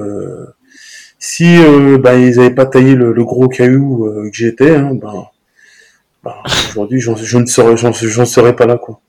[1.19, 1.59] si
[2.01, 5.32] bah, ils n'avaient pas taillé le, le gros caillou que j'étais, hein, bah,
[6.25, 9.01] bah, aujourd'hui, je ne serais, j'en serais pas là, quoi.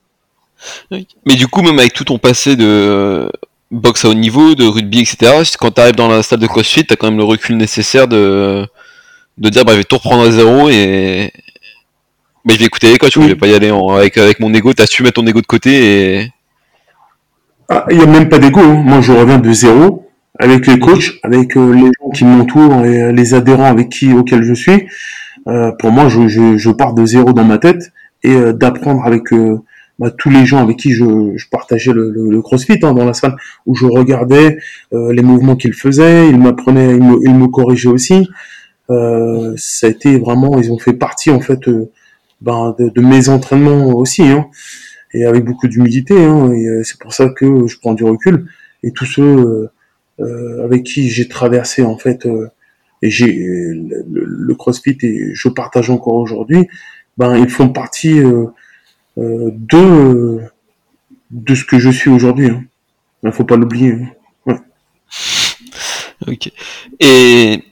[0.90, 3.28] Mais du coup, même avec tout ton passé de euh,
[3.70, 6.96] boxe à haut niveau, de rugby, etc., quand t'arrives dans la salle de CrossFit, t'as
[6.96, 8.66] quand même le recul nécessaire de,
[9.38, 11.32] de dire, bah, je vais tout reprendre à zéro et,
[12.44, 13.24] bah, je vais écouter les coachs, Oui.
[13.24, 15.40] je vais pas y aller en- avec, avec mon ego, t'as su mettre ton ego
[15.40, 16.32] de côté et,
[17.68, 18.60] Ah, il n'y a même pas d'ego.
[18.60, 18.82] hein.
[18.84, 23.02] Moi, je reviens de zéro avec les coachs, avec euh, les gens qui m'entourent et
[23.02, 24.88] euh, les adhérents avec qui, auxquels je suis.
[25.46, 29.04] Euh, pour moi, je, je, je pars de zéro dans ma tête et euh, d'apprendre
[29.04, 29.58] avec euh,
[29.98, 33.04] bah, tous les gens avec qui je, je partageais le, le, le CrossFit hein, dans
[33.04, 34.58] la salle, où je regardais
[34.92, 38.28] euh, les mouvements qu'ils faisaient, ils m'apprenaient, ils me, ils me corrigeaient aussi.
[38.90, 41.60] Euh, ça a été vraiment, ils ont fait partie en fait
[42.40, 44.22] ben, de, de mes entraînements aussi.
[44.22, 44.46] Hein
[45.16, 46.24] et avec beaucoup d'humilité.
[46.24, 48.46] Hein, et c'est pour ça que je prends du recul.
[48.82, 49.70] Et tous ceux
[50.18, 52.26] avec qui j'ai traversé en fait,
[53.04, 53.74] et j'ai euh,
[54.10, 56.68] le, le CrossFit et je partage encore aujourd'hui,
[57.18, 58.46] ben ils font partie euh,
[59.18, 60.40] euh, de
[61.30, 62.48] de ce que je suis aujourd'hui.
[62.48, 62.64] Hein.
[63.22, 63.96] Il faut pas l'oublier.
[64.46, 64.58] hein.
[66.26, 66.50] ok.
[67.00, 67.62] Et,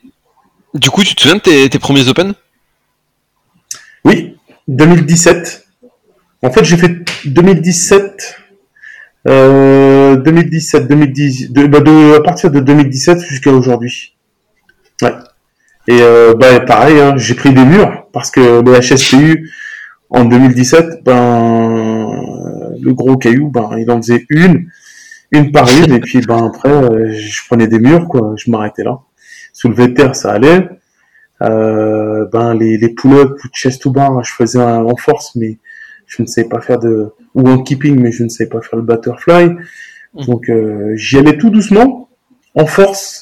[0.74, 2.34] du coup, tu te souviens de tes, tes premiers Open?
[4.04, 4.36] Oui,
[4.68, 5.66] 2017.
[6.42, 6.92] En fait, j'ai fait
[7.26, 8.36] 2017,
[9.28, 14.14] euh, 2017, 2010, de, bah, de- à partir de 2017 jusqu'à aujourd'hui.
[15.02, 15.14] Ouais.
[15.88, 19.50] Et euh, bah, pareil, hein, j'ai pris des murs parce que le HSPU
[20.10, 22.06] en 2017, ben
[22.80, 24.66] le gros caillou, ben il en faisait une,
[25.32, 28.84] une par une, et puis ben après euh, je prenais des murs quoi, je m'arrêtais
[28.84, 29.00] là.
[29.52, 30.68] Soulevé de terre, ça allait.
[31.42, 35.58] Euh, ben les, les pull-ups ou chest to bar, je faisais un, en force, mais
[36.06, 38.76] je ne savais pas faire de ou en keeping, mais je ne savais pas faire
[38.76, 39.56] le butterfly.
[40.26, 42.08] Donc euh, j'y allais tout doucement,
[42.54, 43.21] en force,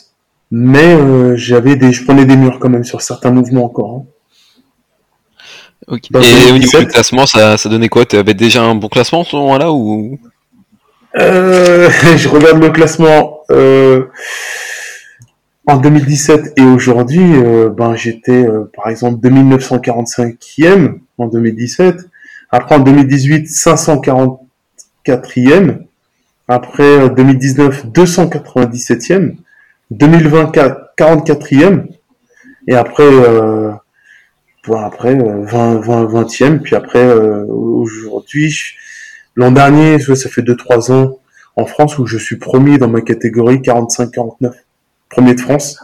[0.51, 3.97] mais euh, j'avais des, je prenais des murs quand même sur certains mouvements encore.
[3.97, 4.05] hein.
[5.93, 5.97] Et au
[6.59, 6.81] niveau 2017.
[6.81, 8.05] du classement, ça, ça donnait quoi?
[8.05, 10.19] Tu avais déjà un bon classement à ce moment-là ou?
[11.19, 14.05] Euh, je regarde le classement euh,
[15.67, 17.21] en 2017 et aujourd'hui.
[17.35, 21.97] euh, ben j'étais euh, par exemple 2945e en 2017.
[22.51, 25.79] Après en 2018 544e.
[26.47, 29.35] Après euh, 2019 297e.
[29.91, 30.53] 2020
[30.99, 31.87] 44e.
[32.69, 33.73] Et après euh,
[34.77, 36.59] après euh, 20 20 20e.
[36.61, 38.57] Puis après euh, aujourd'hui.
[39.37, 41.19] L'an dernier, ça fait 2-3 ans,
[41.57, 44.53] en France, où je suis premier dans ma catégorie 45-49.
[45.09, 45.79] Premier de France.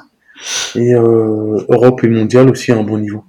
[0.75, 3.25] Et euh, Europe et mondial aussi à un bon niveau.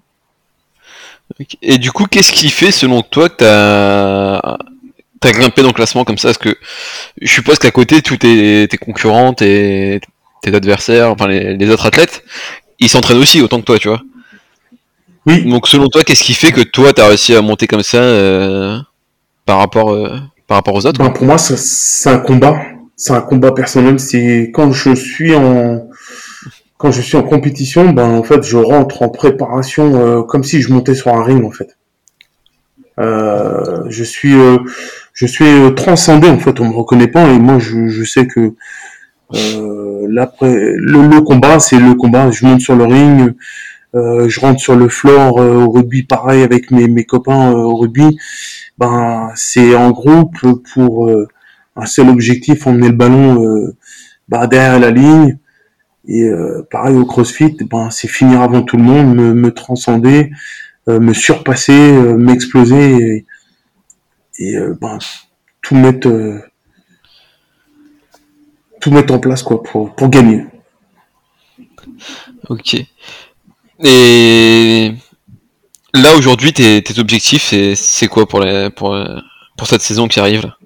[1.62, 4.58] Et du coup, qu'est-ce qui fait, selon toi, que t'as
[5.20, 6.30] t'as grimpé dans le classement comme ça?
[6.30, 6.58] Parce que
[7.22, 10.02] je suppose qu'à côté, tous tes, tes concurrents, tes,
[10.41, 12.23] tes adversaires, enfin les, les autres athlètes,
[12.80, 14.02] ils s'entraînent aussi autant que toi, tu vois.
[15.28, 17.97] Oui, Donc, selon toi, qu'est-ce qui fait que toi, t'as réussi à monter comme ça
[17.97, 18.80] euh,
[19.45, 22.58] par rapport euh, par rapport aux autres ben, pour moi, c'est un combat.
[22.95, 24.00] C'est un combat personnel.
[24.00, 25.89] C'est quand je suis en
[26.78, 30.62] quand je suis en compétition, ben en fait, je rentre en préparation euh, comme si
[30.62, 31.78] je montais sur un ring en fait.
[32.97, 34.36] Je suis
[35.13, 36.58] je suis transcendé en fait.
[36.62, 38.54] On me reconnaît pas et moi je, je sais que
[39.36, 42.32] euh, l'après le, le combat, c'est le combat.
[42.32, 43.34] Je monte sur le ring.
[43.96, 47.76] Euh, je rentre sur le floor euh, au rugby pareil avec mes, mes copains au
[47.76, 48.18] rugby.
[48.78, 50.38] Ben c'est en groupe
[50.74, 51.10] pour
[51.76, 53.74] un seul objectif, emmener le ballon
[54.30, 55.38] bah, derrière la ligne.
[56.08, 60.32] Et euh, pareil au CrossFit, ben c'est finir avant tout le monde, me, me transcender,
[60.88, 63.26] euh, me surpasser, euh, m'exploser et,
[64.40, 65.00] et, ben
[65.62, 66.08] tout mettre
[68.88, 70.45] tout mettre en place quoi pour pour gagner.
[72.50, 72.76] Ok.
[73.84, 74.93] Et
[75.93, 78.95] Là aujourd'hui, tes, tes objectifs, c'est quoi pour, les, pour,
[79.58, 80.58] pour cette saison qui arrive là?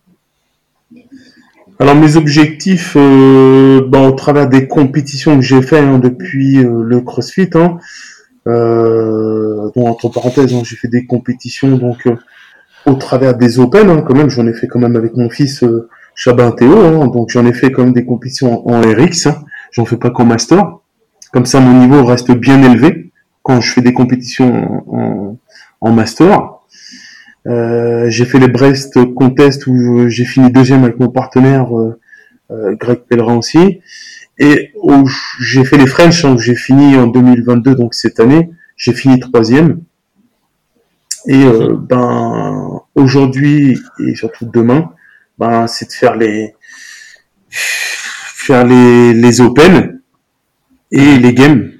[1.79, 6.83] Alors mes objectifs, euh, ben, au travers des compétitions que j'ai fait hein, depuis euh,
[6.83, 7.77] le CrossFit, hein,
[8.47, 12.07] euh, entre parenthèses, hein, j'ai fait des compétitions donc
[12.85, 15.63] au travers des Open, hein, quand même, j'en ai fait quand même avec mon fils
[16.15, 19.97] Chabin Théo, hein, donc j'en ai fait même des compétitions en, RX, hein, j'en fais
[19.97, 20.77] pas qu'en master,
[21.31, 23.11] comme ça mon niveau reste bien élevé
[23.43, 25.37] quand je fais des compétitions en,
[25.81, 26.61] en master.
[27.47, 31.99] Euh, j'ai fait les Brest Contest où j'ai fini deuxième avec mon partenaire euh,
[32.51, 33.81] euh Greg Pellerin aussi.
[34.37, 34.73] Et
[35.39, 39.81] j'ai fait les French, donc j'ai fini en 2022, donc cette année, j'ai fini troisième.
[41.27, 44.91] Et euh, ben aujourd'hui et surtout demain,
[45.37, 46.55] ben c'est de faire les
[47.91, 50.01] faire les, les Open
[50.91, 51.71] et les games.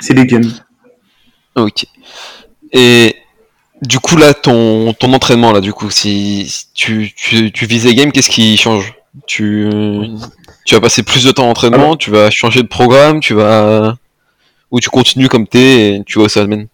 [0.00, 0.50] C'est les games.
[1.54, 1.86] Ok.
[2.72, 3.16] Et
[3.82, 7.94] du coup là, ton, ton entraînement là, du coup, si tu, tu, tu vises les
[7.94, 8.94] games, qu'est-ce qui change?
[9.26, 9.68] Tu,
[10.64, 13.96] tu vas passer plus de temps en entraînement, tu vas changer de programme, tu vas
[14.70, 16.66] ou tu continues comme t'es et tu vois où ça mène?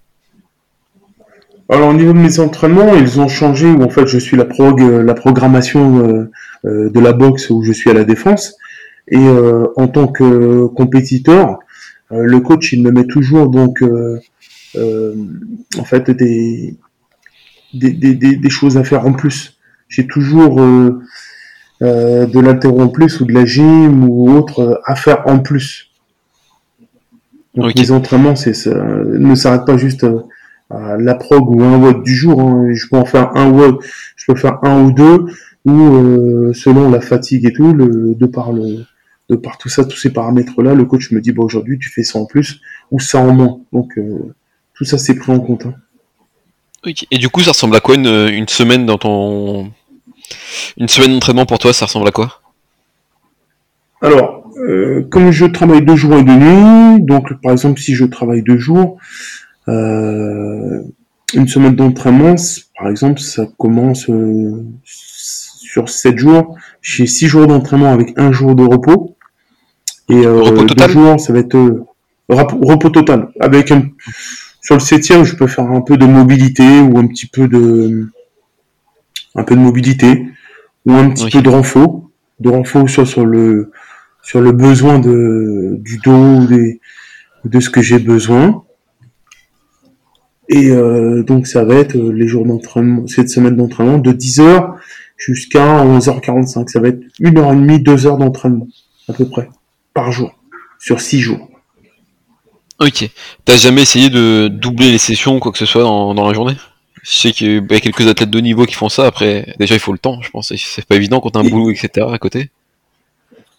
[1.70, 4.46] Alors au niveau de mes entraînements, ils ont changé où en fait je suis la
[4.46, 6.31] prog, euh, la programmation euh,
[6.64, 8.57] euh, de la boxe où je suis à la défense
[9.11, 9.26] et
[9.76, 11.61] en tant que compétiteur,
[12.11, 13.83] le coach il me met toujours donc
[14.74, 16.76] en fait des
[17.72, 19.59] des, des, des, choses à faire en plus.
[19.88, 20.61] J'ai toujours
[21.81, 25.90] euh, de l'altéro en plus ou de la gym ou autre à faire en plus.
[27.54, 30.04] Donc les entraînements, c'est ça, ne s'arrête pas juste
[30.70, 32.40] la prog ou un watt du jour.
[32.40, 32.68] Hein.
[32.72, 33.76] Je peux en faire un watt,
[34.16, 35.26] je peux faire un ou deux,
[35.64, 38.85] ou euh, selon la fatigue et tout, le, de par le,
[39.31, 42.02] de par tout ça, tous ces paramètres-là, le coach me dit bah aujourd'hui tu fais
[42.02, 43.61] ça en plus ou ça en moins.
[43.72, 43.98] Donc
[44.74, 45.66] tout ça c'est pris en compte.
[45.66, 45.74] Hein.
[47.11, 49.72] Et du coup, ça ressemble à quoi une, une semaine dans ton
[50.76, 52.40] une semaine d'entraînement pour toi, ça ressemble à quoi?
[54.00, 58.04] Alors, euh, comme je travaille deux jours et deux nuits, donc par exemple si je
[58.04, 62.35] travaille deux jours, euh, une semaine d'entraînement,
[62.78, 66.57] par exemple, ça commence euh, sur sept jours.
[66.81, 69.16] J'ai six jours d'entraînement avec un jour de repos.
[70.09, 71.87] Et repos deux jours, ça va être
[72.28, 73.28] repos, total.
[73.40, 73.72] Avec
[74.62, 78.09] sur le septième, je peux faire un peu de mobilité ou un petit peu de
[79.35, 80.26] un peu de mobilité
[80.85, 83.70] ou un petit peu de renfort, de renfort soit sur le
[84.22, 86.81] sur le besoin de du dos des,
[87.44, 88.64] de ce que j'ai besoin.
[90.48, 94.74] Et euh, donc ça va être les jours d'entraînement, cette semaine d'entraînement de 10h
[95.16, 96.68] jusqu'à 11h45.
[96.68, 98.68] Ça va être une heure et demie, deux heures d'entraînement
[99.08, 99.48] à peu près
[99.94, 100.34] par jour
[100.78, 101.48] sur six jours.
[102.80, 103.11] Ok.
[103.44, 106.32] T'as jamais essayé de doubler les sessions ou quoi que ce soit dans, dans la
[106.32, 106.54] journée?
[107.02, 109.06] Je sais qu'il y a quelques athlètes de niveau qui font ça.
[109.06, 110.52] Après, déjà, il faut le temps, je pense.
[110.54, 112.06] C'est pas évident quand t'as un boulot, etc.
[112.11, 112.50] à côté.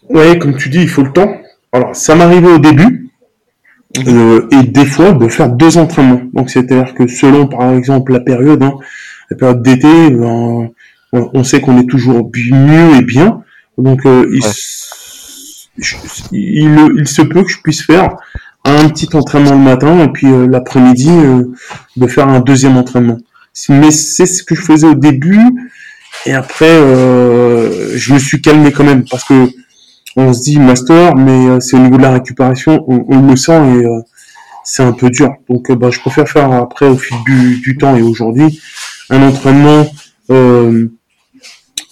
[0.08, 1.36] Ouais, comme tu dis, il faut le temps.
[1.72, 3.09] Alors, ça m'arrivait au début,
[3.98, 6.22] euh, et des fois, de faire deux entraînements.
[6.32, 8.74] Donc, c'est-à-dire que selon, par exemple, la période, hein,
[9.30, 10.70] la période d'été, ben,
[11.12, 13.42] on sait qu'on est toujours mieux et bien.
[13.78, 14.42] Donc, euh, il,
[16.32, 18.16] il, se peut que je puisse faire
[18.64, 21.10] un petit entraînement le matin et puis euh, l'après-midi
[21.96, 23.16] de faire un deuxième entraînement
[23.70, 25.40] mais c'est ce que je faisais au début.
[26.24, 29.48] Et après, je me suis calmé quand même parce que
[30.16, 33.52] on se dit master, mais euh, c'est au niveau de la récupération, on, le sent
[33.52, 34.00] et euh,
[34.64, 35.34] c'est un peu dur.
[35.48, 38.60] Donc, bah, je préfère faire après au fil du, temps et aujourd'hui
[39.08, 39.86] un entraînement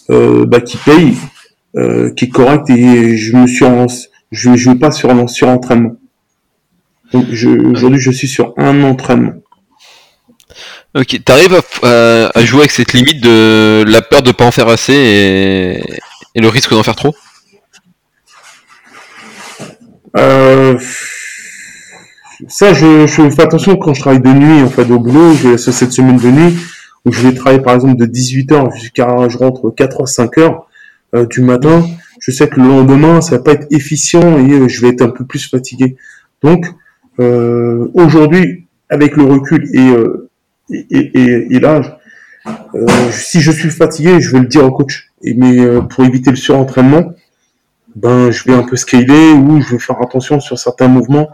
[0.08, 1.16] bah, qui paye,
[2.16, 3.64] qui est correct et je me suis
[4.30, 5.96] je je vais pas sur un surentraînement.
[7.12, 9.32] Aujourd'hui, je suis sur un entraînement.
[10.94, 14.68] Ok, t'arrives à, à, jouer avec cette limite de la peur de pas en faire
[14.68, 14.94] assez
[16.34, 17.14] et, le risque d'en faire trop?
[20.16, 20.78] Euh,
[22.48, 25.92] Ça, je, fais attention quand je travaille de nuit, en fait, au boulot, j'ai cette
[25.92, 26.56] semaine de nuit,
[27.04, 30.60] où je vais travailler par exemple de 18h jusqu'à, je rentre 4h, 5h
[31.14, 31.84] euh, du matin,
[32.20, 35.02] je sais que le lendemain, ça va pas être efficient et euh, je vais être
[35.02, 35.96] un peu plus fatigué.
[36.42, 36.66] Donc,
[37.94, 39.92] aujourd'hui, avec le recul et
[40.70, 45.10] et, et, et euh, si je suis fatigué, je vais le dire au coach.
[45.22, 47.12] Et, mais euh, pour éviter le surentraînement,
[47.96, 51.28] ben je vais un peu scaler ou je vais faire attention sur certains mouvements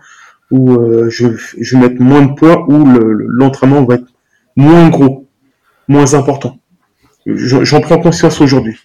[0.51, 1.29] où euh, je,
[1.59, 4.07] je vais mettre moins de poids ou l'entraînement va être
[4.57, 5.29] moins gros,
[5.89, 6.59] moins important.
[7.27, 8.79] J'en prends conscience aujourd'hui,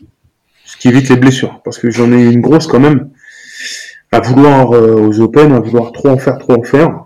[0.65, 3.09] ce qui évite les blessures, parce que j'en ai une grosse quand même
[4.11, 7.05] à vouloir aux Open, à vouloir trop en faire, trop en faire,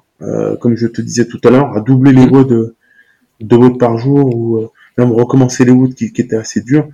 [0.62, 2.76] comme je te disais tout à l'heure, à doubler les voies de
[3.44, 6.88] deux watts par jour ou euh, même recommencer les watts qui, qui étaient assez durs,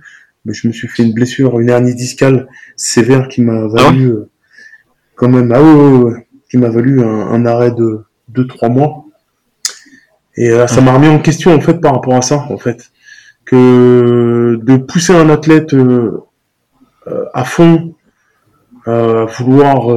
[0.44, 4.30] mais je me suis fait une blessure, une hernie discale sévère qui m'a valu euh,
[5.14, 9.04] quand même, ah ouais, qui m'a valu un, un arrêt de deux trois mois.
[10.36, 12.90] Et euh, ça m'a remis en question en fait par rapport à ça en fait
[13.44, 16.22] que de pousser un athlète euh,
[17.08, 17.94] euh, à fond,
[18.86, 19.88] euh, vouloir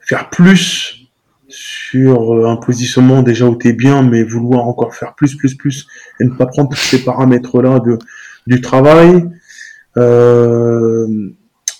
[0.00, 1.08] faire plus
[1.48, 5.86] sur un positionnement déjà où t'es bien, mais vouloir encore faire plus, plus, plus,
[6.18, 7.98] et ne pas prendre tous ces paramètres-là de
[8.46, 9.28] du travail,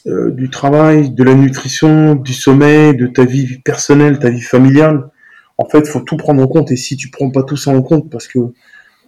[0.07, 5.11] du travail, de la nutrition, du sommeil, de ta vie personnelle, ta vie familiale.
[5.59, 6.71] En fait, faut tout prendre en compte.
[6.71, 8.39] Et si tu prends pas tout ça en compte, parce que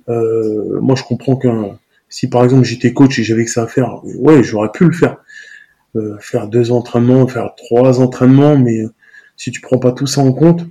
[0.08, 1.78] euh, moi, je comprends qu'un
[2.08, 4.92] si par exemple j'étais coach et j'avais que ça à faire, ouais, j'aurais pu le
[4.92, 5.18] faire.
[5.96, 8.92] Euh, faire deux entraînements, faire trois entraînements, mais euh,
[9.36, 10.66] si tu prends pas tout ça en compte,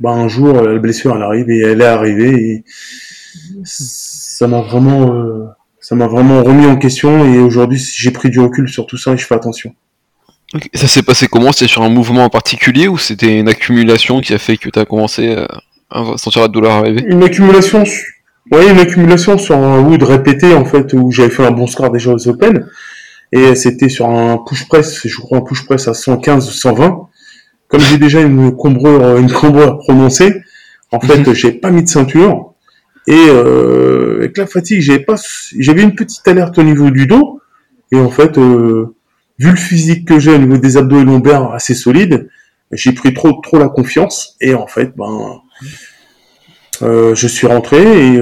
[0.00, 2.64] bah un jour euh, la blessure elle arrive et elle est arrivée et
[3.64, 5.46] ça m'a vraiment euh,
[5.88, 9.14] ça m'a vraiment remis en question et aujourd'hui j'ai pris du recul sur tout ça
[9.14, 9.74] et je fais attention.
[10.74, 11.50] Ça s'est passé comment?
[11.50, 14.78] C'était sur un mouvement en particulier ou c'était une accumulation qui a fait que tu
[14.78, 15.46] as commencé euh,
[15.88, 17.02] à sentir la douleur arriver?
[17.06, 17.84] Une accumulation,
[18.52, 21.90] ouais, une accumulation sur un wood répété en fait où j'avais fait un bon score
[21.90, 22.66] déjà aux Open.
[23.32, 27.08] Et c'était sur un push press, je crois un push press à 115 ou 120.
[27.68, 30.34] Comme j'ai déjà une cambrure, une prononcée,
[30.92, 32.52] en fait j'ai pas mis de ceinture
[33.08, 35.14] et euh, avec la fatigue j'avais pas,
[35.58, 37.40] j'avais une petite alerte au niveau du dos
[37.90, 38.94] et en fait euh,
[39.38, 42.28] vu le physique que j'ai au niveau des abdos et lombaires assez solide,
[42.70, 45.40] j'ai pris trop trop la confiance et en fait ben
[46.82, 48.20] euh, je suis rentré et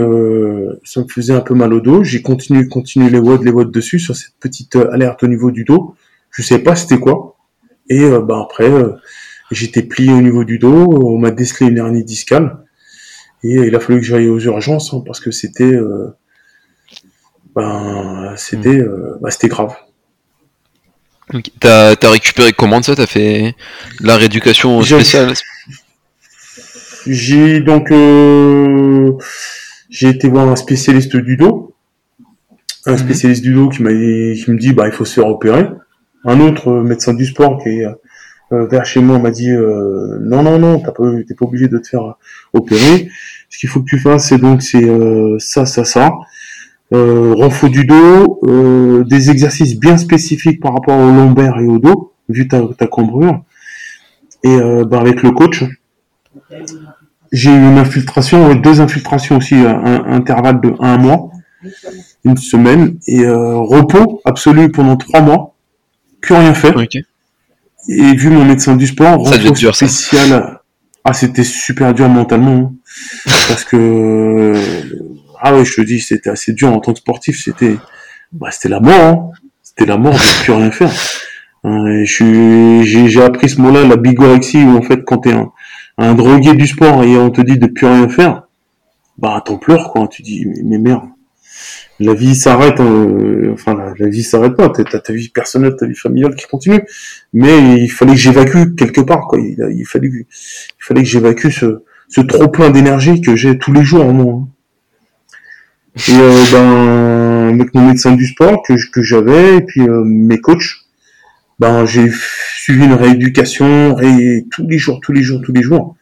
[0.84, 2.04] ça me faisait un peu mal au dos.
[2.04, 5.64] J'ai continué, continué les WOD, les WOD dessus sur cette petite alerte au niveau du
[5.64, 5.96] dos.
[6.30, 7.36] Je sais pas c'était quoi.
[7.90, 8.70] Et bah après,
[9.50, 10.74] j'étais plié au niveau du dos.
[10.74, 12.65] On m'a décelé une hernie discale
[13.42, 16.08] et il a fallu que j'aille aux urgences hein, parce que c'était, euh,
[17.54, 19.74] ben c'était, euh, bah, c'était grave.
[21.34, 21.50] Ok.
[21.60, 22.94] T'as as récupéré comment ça?
[22.94, 23.54] T'as fait
[24.00, 25.32] la rééducation spéciale?
[27.06, 29.12] J'ai donc euh,
[29.90, 31.74] j'ai été voir un spécialiste du dos,
[32.84, 32.98] un Mhm.
[32.98, 35.68] spécialiste du dos qui m'a qui me dit bah il faut se faire opérer.
[36.24, 37.86] Un autre euh, médecin du sport qui est
[38.52, 41.68] euh, vers chez moi m'a dit euh, non non non t'as pas t'es pas obligé
[41.68, 42.16] de te faire
[42.52, 43.08] opérer.
[43.48, 46.12] Ce qu'il faut que tu fasses c'est donc c'est euh, ça ça ça.
[46.92, 52.12] Euh, du dos, euh, des exercices bien spécifiques par rapport au lombaire et au dos,
[52.28, 53.42] vu ta, cambrure.
[54.44, 55.64] Et euh, bah, avec le coach,
[57.32, 61.30] j'ai eu une infiltration, deux infiltrations aussi, un, intervalle de un mois,
[62.24, 65.54] une semaine, et euh, repos absolu pendant trois mois,
[66.20, 66.76] plus rien faire.
[66.76, 66.98] Ok.
[67.88, 70.60] Et vu mon médecin du sport, être dur, ça.
[71.04, 72.72] Ah, c'était super dur mentalement, hein.
[73.48, 74.52] parce que
[75.40, 77.76] ah ouais, je te dis, c'était assez dur en tant que sportif, c'était
[78.32, 79.30] bah, c'était la mort, hein.
[79.62, 80.90] c'était la mort de plus rien faire.
[81.62, 85.52] Hein, j'ai j'ai appris ce mot-là, la bigorexie, où en fait, quand t'es un,
[85.98, 88.42] un drogué du sport et on te dit de plus rien faire,
[89.18, 90.08] bah t'en pleures quoi.
[90.08, 91.08] Tu dis mais, mais merde,
[92.00, 92.80] la vie s'arrête.
[92.80, 94.68] hein, enfin la, vie s'arrête pas.
[94.70, 96.82] T'as ta vie personnelle, ta vie familiale qui continue.
[97.32, 99.38] Mais il fallait que j'évacue quelque part quoi.
[99.40, 104.12] Il, fallait que- il j'évacue ce, trop plein d'énergie que j'ai tous les jours en
[104.12, 104.34] moi.
[104.34, 104.48] hein.
[106.08, 110.84] Et euh, ben avec mon médecin du sport que, j'avais et puis euh, mes coachs,
[111.58, 112.10] ben j'ai
[112.58, 114.44] suivi une rééducation ré...
[114.50, 115.96] tous les jours, tous les jours, tous les jours.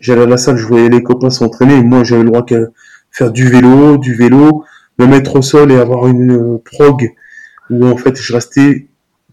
[0.00, 2.60] J'allais à la salle, je voyais les copains s'entraîner, et moi j'avais le droit qu'à
[3.10, 4.64] faire du vélo, du vélo,
[4.98, 7.14] me mettre au sol et avoir une euh, prog
[7.70, 8.88] où en fait je restais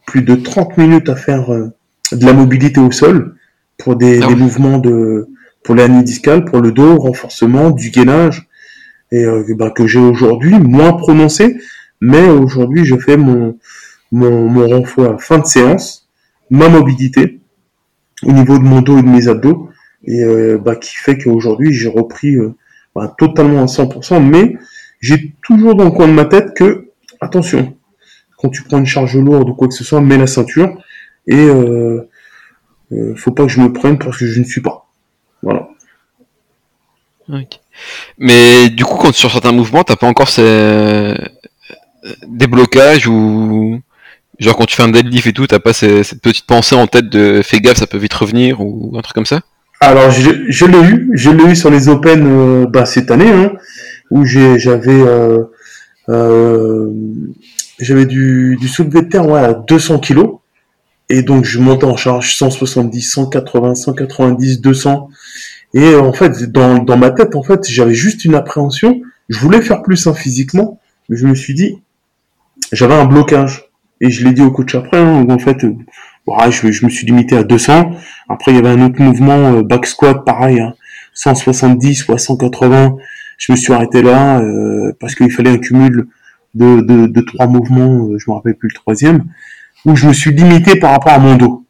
[0.06, 1.74] plus de 30 minutes à faire euh,
[2.12, 3.36] de la mobilité au sol
[3.78, 5.28] pour des, Ah des mouvements de
[5.64, 8.48] pour l'hernie discale, pour le dos, renforcement, du gainage
[9.12, 11.58] et euh, ben, que j'ai aujourd'hui moins prononcé,
[12.02, 13.58] mais aujourd'hui je fais mon
[14.12, 16.08] mon, mon renfort à fin de séance,
[16.50, 17.42] ma mobilité
[18.24, 19.70] au niveau de mon dos et de mes abdos,
[20.06, 22.56] et euh, bah, qui fait qu'aujourd'hui j'ai repris euh,
[22.96, 24.56] bah, totalement à 100%, mais
[25.06, 26.90] j'ai toujours dans le coin de ma tête que,
[27.22, 27.78] attention,
[28.38, 30.70] quand tu prends une charge lourde ou quoi que ce soit, mets la ceinture,
[31.28, 32.10] et euh,
[32.92, 34.78] euh, faut pas que je me prenne parce que je ne suis pas.
[35.42, 35.70] Voilà.
[38.18, 41.16] Mais du coup, quand sur certains mouvements, t'as pas encore ces...
[42.28, 43.82] des blocages ou
[44.38, 46.88] genre quand tu fais un deadlift et tout, t'as pas ces- cette petite pensée en
[46.88, 49.42] tête de fais gaffe, ça peut vite revenir ou un truc comme ça?
[49.82, 53.32] Alors, je, je l'ai eu, je l'ai eu sur les Open euh, bah, cette année,
[53.32, 53.52] hein,
[54.12, 55.44] où j'avais, euh,
[56.10, 56.90] euh,
[57.80, 60.40] j'avais du, soulevé de terre ouais, à 200 kilos,
[61.10, 65.10] et donc je montais en charge 170, 180, 190, 200,
[65.74, 69.62] et en fait, dans, dans ma tête, en fait, j'avais juste une appréhension je voulais
[69.62, 70.80] faire plus hein, physiquement,
[71.10, 71.82] mais je me suis dit,
[72.72, 73.66] j'avais un blocage.
[74.02, 75.74] Et je l'ai dit au coach après, hein, en fait, euh,
[76.52, 77.92] je, je, me suis limité à 200.
[78.28, 80.74] Après, il y avait un autre mouvement, back squat, pareil, hein,
[81.14, 82.98] 170 ou 180.
[83.38, 86.08] Je me suis arrêté là euh, parce qu'il fallait un cumul
[86.54, 89.26] de, de, de trois mouvements, je me rappelle plus le troisième,
[89.86, 91.66] où je me suis limité par rapport à mon dos.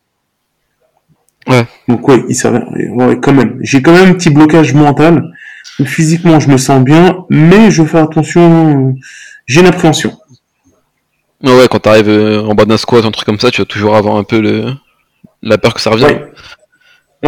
[1.47, 1.65] Ouais.
[1.87, 3.57] Donc ouais, il s'avère, ouais, quand même.
[3.61, 5.31] J'ai quand même un petit blocage mental.
[5.83, 8.95] Physiquement, je me sens bien, mais je fais attention.
[9.45, 10.17] J'ai une appréhension.
[11.43, 13.95] Ouais, quand t'arrives euh, en bas d'un squat, un truc comme ça, tu vas toujours
[13.95, 14.73] avoir un peu le...
[15.43, 16.11] la peur que ça revienne.
[16.11, 16.31] Ouais,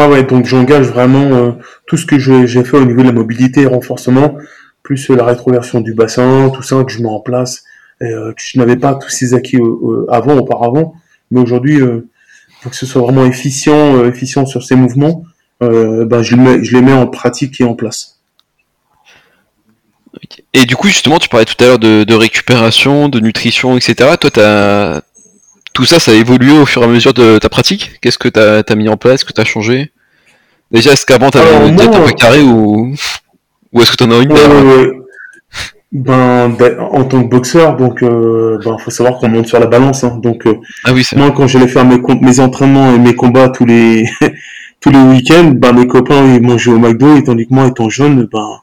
[0.05, 1.51] ouais, donc j'engage vraiment euh,
[1.87, 4.37] tout ce que j'ai fait au niveau de la mobilité et renforcement,
[4.83, 7.63] plus euh, la rétroversion du bassin, tout ça que je mets en place.
[7.99, 9.57] Et, que je n'avais pas tous ces acquis
[10.09, 10.93] avant, auparavant,
[11.31, 11.79] mais aujourd'hui,
[12.61, 15.23] pour que ce soit vraiment efficient, efficient sur ces mouvements,
[15.61, 18.19] ben, je, les mets en pratique et en place.
[20.53, 24.15] Et du coup, justement, tu parlais tout à l'heure de, récupération, de nutrition, etc.
[24.19, 25.01] Toi, as...
[25.77, 27.99] tout ça, ça a évolué au fur et à mesure de ta pratique?
[28.01, 29.23] Qu'est-ce que tu as, mis en place?
[29.23, 29.91] Que tu as changé?
[30.71, 32.95] Déjà, est-ce qu'avant, tu avais une diète un peu carrée ou,
[33.71, 34.91] ou est-ce que tu en as une euh,
[35.91, 39.67] ben, ben, en tant que boxeur, donc, euh, ben, faut savoir qu'on monte sur la
[39.67, 40.03] balance.
[40.03, 40.17] Hein.
[40.17, 43.65] donc, euh, ah oui, moi, quand j'allais faire mes, mes entraînements et mes combats tous
[43.65, 44.09] les
[44.81, 47.87] tous les week-ends, ben, mes copains ils mangeaient au McDo, et tandis que moi, étant
[47.87, 48.61] jeune, ben,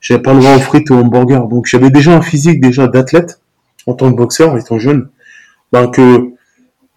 [0.00, 1.46] j'avais pas le droit aux frites ou aux hamburgers.
[1.48, 3.40] Donc j'avais déjà un physique déjà d'athlète
[3.86, 5.08] en tant que boxeur étant jeune.
[5.70, 6.32] Ben, que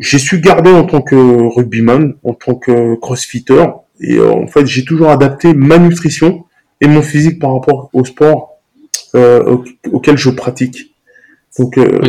[0.02, 3.66] j'ai su garder en tant que rugbyman, en tant que crossfitter.
[4.02, 6.46] Et euh, en fait, j'ai toujours adapté ma nutrition
[6.82, 8.58] et mon physique par rapport au sport
[9.16, 9.58] euh,
[9.92, 10.96] auquel je pratique.
[11.60, 12.00] Donc, euh,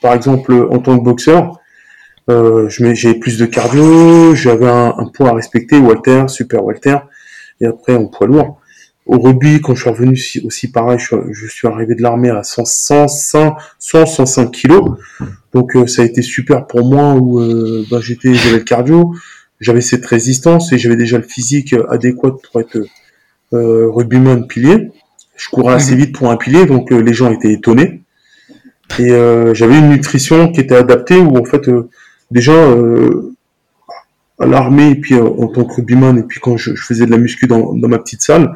[0.00, 1.58] par exemple, en tant que boxeur,
[2.30, 6.98] euh, j'ai plus de cardio, j'avais un, un, poids à respecter, Walter, super Walter,
[7.60, 8.60] et après en poids lourd.
[9.06, 13.08] Au rugby, quand je suis revenu aussi pareil, je, suis arrivé de l'armée à 100,
[13.08, 14.96] 100, 105 kilos.
[15.54, 19.14] Donc euh, ça a été super pour moi où euh, bah, j'étais, j'avais le cardio,
[19.60, 22.78] j'avais cette résistance et j'avais déjà le physique adéquat pour être
[23.52, 24.90] euh, rugbyman pilier.
[25.36, 25.98] Je courais assez mhm.
[25.98, 28.02] vite pour un pilier, donc euh, les gens étaient étonnés.
[28.98, 29.08] Et
[29.54, 31.70] j'avais une nutrition qui était adaptée où en fait
[32.30, 32.52] déjà
[34.38, 37.16] à l'armée et puis en tant que rugbyman et puis quand je, faisais de la
[37.16, 38.52] muscu dans, dans ma petite salle,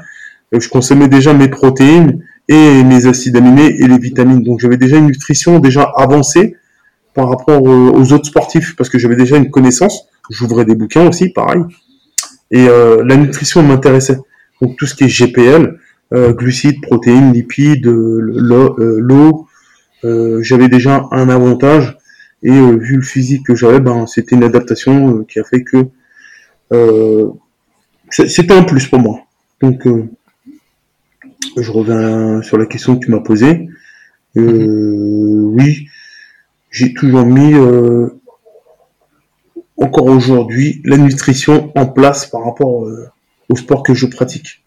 [0.54, 4.42] euh, je consommais déjà mes protéines et mes acides aminés et les vitamines.
[4.42, 6.56] Donc j'avais déjà une nutrition déjà avancée
[7.16, 10.06] par rapport aux autres sportifs parce que j'avais déjà une connaissance.
[10.30, 11.62] J'ouvrais des bouquins aussi, pareil.
[12.52, 14.18] Et euh, la nutrition m'intéressait.
[14.60, 15.78] Donc tout ce qui est GPL,
[16.12, 19.48] euh, glucides, protéines, lipides, l'eau,
[20.04, 21.96] j'avais déjà un avantage.
[22.42, 25.86] Et vu le physique que j'avais, ben c'était une adaptation qui a fait que
[28.10, 29.20] c'était un plus pour moi.
[29.60, 29.84] Donc
[31.56, 33.68] je reviens sur la question que tu m'as posée.
[34.36, 35.40] Euh.
[35.56, 35.88] Oui,
[36.76, 38.08] j'ai toujours mis, euh,
[39.78, 43.08] encore aujourd'hui, la nutrition en place par rapport euh,
[43.48, 44.62] au sport que je pratique.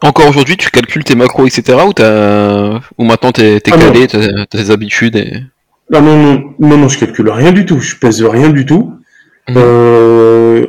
[0.00, 1.78] Encore aujourd'hui, tu calcules tes macros, etc.
[1.86, 2.80] Ou, as...
[2.98, 5.42] ou maintenant t'es es ah calé, t'as as tes habitudes et...
[5.90, 7.80] non, non, non, non, je calcule rien du tout.
[7.80, 8.92] Je pèse rien du tout.
[9.48, 9.58] Mhm.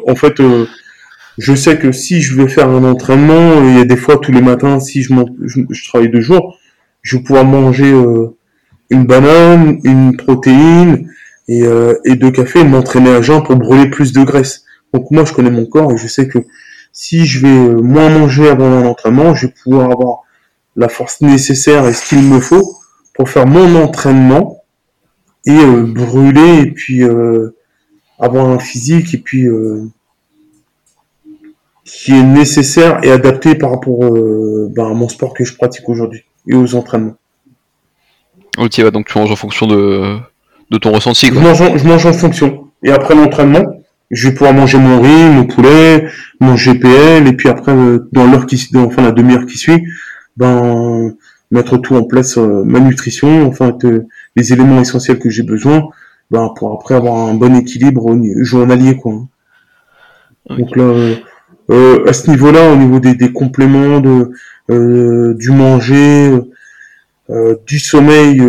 [0.08, 0.42] en fait,
[1.38, 4.32] je sais que si je vais faire un entraînement, il y a des fois tous
[4.32, 5.14] les matins, si je,
[5.46, 6.58] je, travaille deux jours,
[7.04, 8.36] je vais pouvoir manger euh,
[8.94, 11.10] une banane, une protéine
[11.48, 14.64] et, euh, et deux cafés, m'entraîner à jeun pour brûler plus de graisse.
[14.94, 16.40] Donc moi, je connais mon corps et je sais que
[16.92, 20.20] si je vais euh, moins manger avant un entraînement, je vais pouvoir avoir
[20.76, 22.78] la force nécessaire et ce qu'il me faut
[23.14, 24.64] pour faire mon entraînement
[25.46, 27.04] et brûler et puis
[28.18, 29.48] avoir un physique et puis
[31.86, 35.88] qui est nécessaire et adapté par rapport euh, ben, à mon sport que je pratique
[35.90, 37.16] aujourd'hui et aux entraînements.
[38.58, 40.18] Ok, donc tu manges en fonction de,
[40.70, 41.28] de ton ressenti.
[41.28, 42.68] Je, mange en, je mange en fonction.
[42.84, 43.64] Et après l'entraînement,
[44.12, 46.08] je vais pouvoir manger mon riz, mon poulet,
[46.40, 49.84] mon GPL, et puis après, euh, dans l'heure qui, dans, enfin la demi-heure qui suit,
[50.38, 51.14] ben
[51.52, 53.78] mettre tout en place, euh, ma nutrition, enfin
[54.36, 55.90] les éléments essentiels que j'ai besoin,
[56.32, 59.14] ben pour après avoir un bon équilibre journalier quoi.
[60.50, 61.16] Donc là,
[61.72, 64.32] euh, à ce niveau-là, au niveau des, compléments, de,
[64.70, 66.52] euh, du manger, euh,
[67.30, 68.42] du sommeil,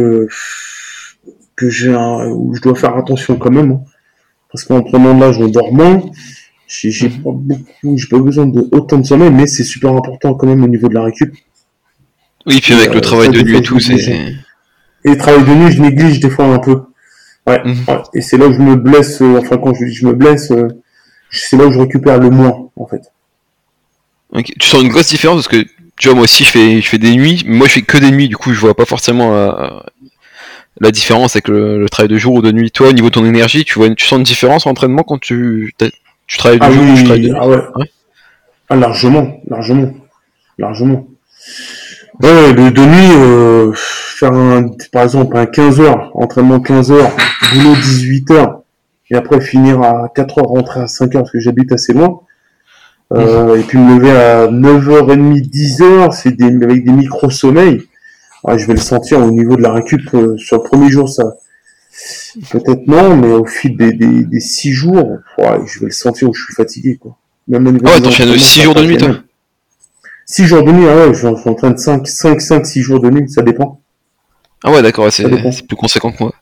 [1.57, 3.81] que j'ai où je dois faire attention quand même, hein.
[4.51, 6.11] parce qu'en prenant de l'âge en dormant,
[6.67, 10.47] j'ai pas beaucoup, j'ai pas besoin de autant de sommeil, mais c'est super important quand
[10.47, 11.35] même au niveau de la récup.
[12.47, 13.95] Oui, puis avec le travail de nuit et tout, c'est.
[15.07, 16.83] Et le travail de nuit, je néglige des fois un peu.
[17.47, 17.61] Ouais.
[17.65, 17.85] Mhm.
[18.15, 20.53] Et c'est là où je me blesse, enfin quand je dis je me blesse,
[21.31, 23.03] c'est là où je récupère le moins, en fait.
[24.59, 26.99] Tu sens une grosse différence parce que tu vois, moi aussi, je fais, je fais
[26.99, 27.45] des nuits.
[27.47, 28.29] mais Moi, je fais que des nuits.
[28.29, 29.69] Du coup, je vois pas forcément euh,
[30.81, 32.71] la différence avec le, le travail de jour ou de nuit.
[32.71, 35.19] Toi, au niveau de ton énergie, tu vois, tu sens une différence en entraînement quand
[35.19, 35.75] tu,
[36.37, 37.63] travailles de Ah jour ou tu travailles de nuit ah ouais.
[37.77, 37.91] Ouais.
[38.69, 39.93] Ah, largement, largement,
[40.59, 41.07] largement.
[42.23, 47.11] Ouais, de, de nuit, euh, faire un, par exemple un 15 heures, entraînement 15 heures,
[47.53, 48.61] boulot 18 heures,
[49.11, 52.21] et après finir à 4 heures, rentrer à 5 heures parce que j'habite assez loin.
[53.13, 57.83] Euh, et puis me lever à 9h30, 10 heures, c'est des, avec des micro-sommeils.
[58.43, 61.09] Ouais, je vais le sentir au niveau de la récup euh, sur le premier jour,
[61.09, 61.25] ça.
[62.51, 66.29] Peut-être non, mais au fil des, des, des 6 jours, ouais, je vais le sentir
[66.29, 67.17] où je suis fatigué, quoi.
[67.47, 69.23] Même Ah ouais, t'enchaînes entraînements, 6 ça jours de nuit, toi mêmes.
[70.27, 73.11] 6 jours de nuit, ah ouais, je je m'entraîne 5, 5, 5, 6 jours de
[73.11, 73.81] nuit, ça dépend.
[74.65, 76.33] Ah ouais, d'accord, c'est plus conséquent que moi.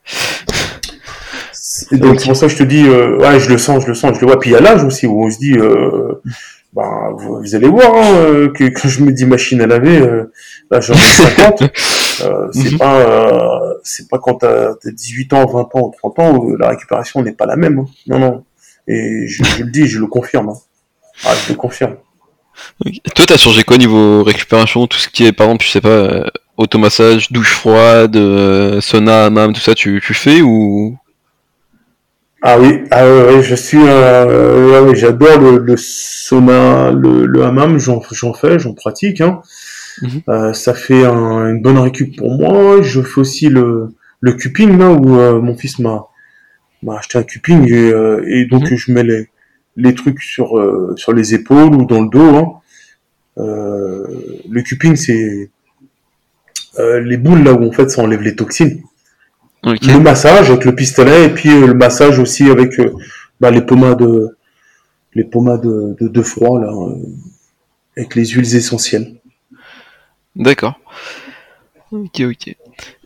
[1.93, 3.95] Donc c'est pour ça que je te dis, euh, ouais, je le sens, je le
[3.95, 4.39] sens, je le vois.
[4.39, 6.21] Puis il y a l'âge aussi où on se dit, euh,
[6.73, 9.99] bah, vous, vous allez voir hein, euh, que quand je me dis machine à laver,
[9.99, 10.33] euh,
[10.71, 11.63] là j'en ai 50.
[12.23, 12.79] euh, c'est Mhm.
[12.79, 16.69] pas, euh, c'est pas quand t'as t'as 18 ans, 20 ans, 30 ans, où la
[16.71, 17.79] récupération n'est pas la même.
[17.81, 17.87] hein.
[18.07, 18.45] Non, non.
[18.89, 20.49] Et je, je le dis, je le confirme.
[20.51, 20.57] hein.
[21.25, 21.97] Ah, je le confirme.
[23.15, 26.25] Toi, t'as changé quoi niveau récupération Tout ce qui est, par exemple, je sais pas,
[26.57, 30.97] automassage, douche froide, euh, sauna, hammam, tout ça, tu, tu fais ou
[32.45, 37.79] Ah oui, ah ouais, je suis, euh, ouais, j'adore le, le sauna, le, le hammam,
[37.79, 39.21] j'en, j'en fais, j'en pratique.
[39.21, 39.43] Hein.
[40.03, 40.23] Mhm.
[40.29, 42.83] Euh, ça fait un- une bonne récup pour moi.
[42.83, 46.07] Je fais aussi le, le cupping là où euh, mon fils m'a,
[46.83, 48.77] m'a acheté un cupping et, euh, et donc Mhm.
[48.77, 49.29] je mets les,
[49.77, 52.37] les trucs sur euh, sur les épaules ou dans le dos.
[52.37, 52.53] Hein.
[53.39, 54.05] Euh,
[54.51, 55.51] le cupping c'est
[56.79, 58.83] euh, les boules là où en fait ça enlève les toxines.
[59.65, 62.93] Le massage avec le pistolet et puis euh, le massage aussi avec euh,
[63.41, 64.37] bah, les pommades euh,
[65.15, 66.73] les pommades de, de, de froid là
[67.97, 69.15] avec les huiles essentielles.
[70.35, 70.81] D'accord.
[71.91, 72.57] Ok, ok.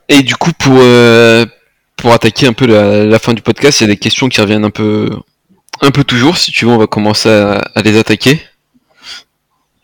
[0.08, 1.44] Et du coup, pour, euh,
[1.96, 4.40] pour attaquer un peu la, la fin du podcast, il y a des questions qui
[4.40, 5.10] reviennent un peu,
[5.80, 6.38] un peu toujours.
[6.38, 8.40] Si tu veux, on va commencer à, à les attaquer.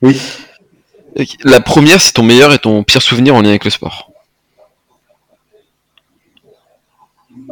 [0.01, 0.17] Oui.
[1.43, 4.12] La première, c'est ton meilleur et ton pire souvenir en lien avec le sport.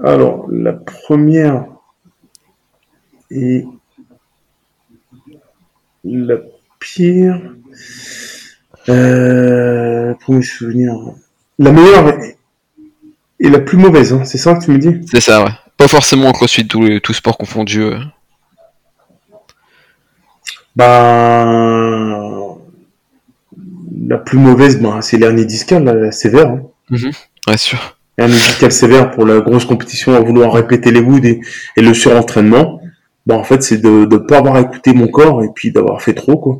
[0.02, 1.66] Alors la première
[3.30, 3.66] et
[6.04, 6.36] la
[6.78, 7.54] pire
[8.88, 10.94] euh, premier souvenir
[11.58, 12.18] la meilleure
[13.38, 15.06] et, la plus mauvaise hein, c'est ça que tu me dis?
[15.10, 15.50] C'est ça, ouais.
[15.76, 17.82] Pas forcément en crossfit, tout, tout sport confondu.
[17.82, 17.98] euh.
[20.76, 21.44] Bah,
[24.06, 26.48] la plus mauvaise, bah, c'est l'hernie discale, la, la sévère.
[26.48, 27.10] Hein.
[27.46, 27.99] Ouais, sûr.
[28.20, 31.40] Hernie discale sévère pour la grosse compétition à vouloir répéter les woods et,
[31.76, 32.82] et le surentraînement.
[33.24, 36.12] Bah, en fait, c'est de ne pas avoir écouté mon corps et puis d'avoir fait
[36.12, 36.58] trop, quoi.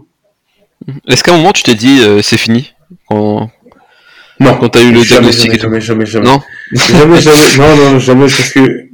[1.07, 2.73] Est-ce qu'à un moment, tu t'es dit, euh, c'est fini?
[3.07, 3.51] Quand,
[4.41, 6.27] Non, quand t'as eu le jamais, diagnostic jamais, et jamais, jamais, jamais.
[6.27, 6.41] Non?
[6.73, 8.87] Jamais, jamais, non, non, jamais, parce que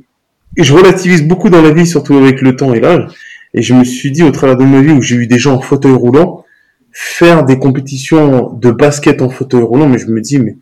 [0.57, 3.07] je relativise beaucoup dans la vie, surtout avec le temps et l'âge.
[3.55, 5.55] Et je me suis dit, au travers de ma vie où j'ai eu des gens
[5.55, 6.45] en fauteuil roulant,
[6.91, 10.57] faire des compétitions de basket en fauteuil roulant, mais je me dis, mais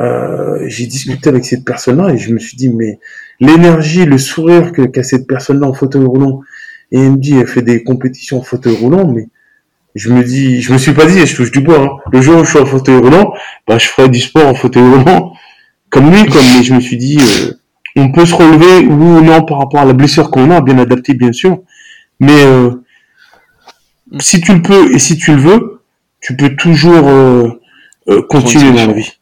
[0.00, 2.98] euh, j'ai discuté avec cette personne-là et je me suis dit, mais
[3.38, 6.40] l'énergie, le sourire qu'a cette personne-là en fauteuil roulant,
[6.92, 9.28] et elle me dit, elle fait des compétitions en fauteuil roulant, mais
[9.94, 12.10] je me dis, je me suis pas dit, je touche du bois, hein.
[12.12, 13.32] le jour où je suis en fauteuil roulant,
[13.66, 15.32] bah, je ferai du sport en fauteuil roulant,
[15.90, 17.52] comme lui, comme, mais je me suis dit, euh,
[17.96, 20.78] on peut se relever, oui ou non, par rapport à la blessure qu'on a, bien
[20.78, 21.62] adapté, bien sûr,
[22.20, 22.70] mais euh,
[24.18, 25.82] si tu le peux et si tu le veux,
[26.20, 27.48] tu peux toujours euh,
[28.08, 29.19] euh, continuer dans la vie.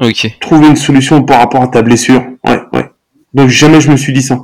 [0.00, 0.36] Ok.
[0.40, 2.24] Trouver une solution par rapport à ta blessure.
[2.46, 2.90] Ouais, ouais.
[3.34, 4.40] Donc jamais je me suis dit ça.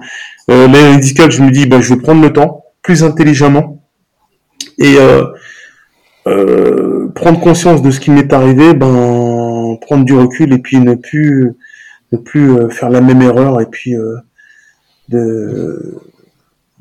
[0.51, 3.83] Euh, L'année discale, je me dis, bah, je vais prendre le temps, plus intelligemment,
[4.79, 5.25] et euh,
[6.27, 10.95] euh, prendre conscience de ce qui m'est arrivé, ben prendre du recul et puis ne
[10.95, 11.53] plus
[12.13, 13.95] ne plus euh, faire la même erreur et puis
[15.09, 16.01] de,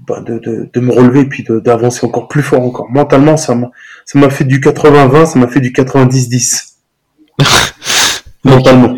[0.07, 2.89] bah, de, de de me relever et puis d'avancer encore plus fort encore.
[2.91, 3.71] Mentalement, ça m'a
[4.05, 6.73] ça m'a fait du 80-20, ça m'a fait du 90-10
[8.43, 8.95] mentalement.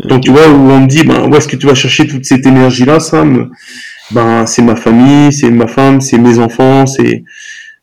[0.00, 2.24] Donc tu vois où on me dit ben où est-ce que tu vas chercher toute
[2.24, 3.50] cette énergie là Sam?
[4.10, 7.24] Ben c'est ma famille, c'est ma femme, c'est mes enfants, c'est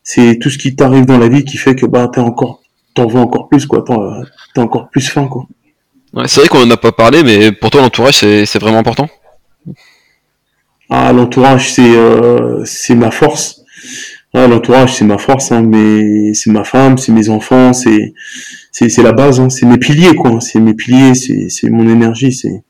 [0.02, 2.60] c'est tout ce qui t'arrive dans la vie qui fait que ben t'es encore
[2.94, 5.46] t'en veux encore plus quoi, t'as encore plus faim quoi.
[6.12, 8.78] Ouais, c'est vrai qu'on en a pas parlé, mais pour toi, l'entourage, c'est c'est vraiment
[8.78, 9.08] important?
[10.90, 13.62] Ah l'entourage c'est euh, c'est ma force.
[14.34, 18.14] L'entourage c'est ma force hein, mais c'est ma femme, c'est mes enfants, c'est
[18.70, 21.86] c'est c'est la base hein, c'est mes piliers quoi, c'est mes piliers, c'est c'est mon
[21.86, 22.64] énergie, c'est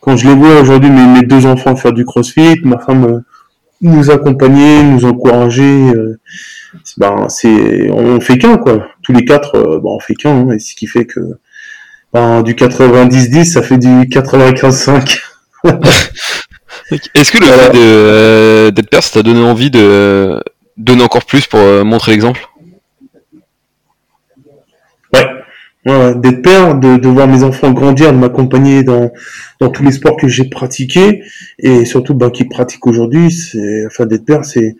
[0.00, 3.20] quand je les vois aujourd'hui mes, mes deux enfants faire du crossfit, ma femme euh,
[3.80, 6.20] nous accompagner, nous encourager, euh,
[6.98, 8.86] ben c'est on fait qu'un quoi.
[9.02, 11.20] tous les quatre, euh, bah, on fait qu'un, hein, et ce qui fait que
[12.12, 15.20] ben, du 90-10, ça fait du 95-5.
[17.14, 20.42] Est-ce que le fait euh, d'être père, ça t'a donné envie de
[20.82, 22.48] donner encore plus pour montrer l'exemple?
[25.84, 29.10] Ouais, d'être père, de, de, voir mes enfants grandir, de m'accompagner dans,
[29.58, 31.24] dans tous les sports que j'ai pratiqués
[31.58, 34.76] et surtout ben, qui pratiquent aujourd'hui, c'est enfin d'être père, c'est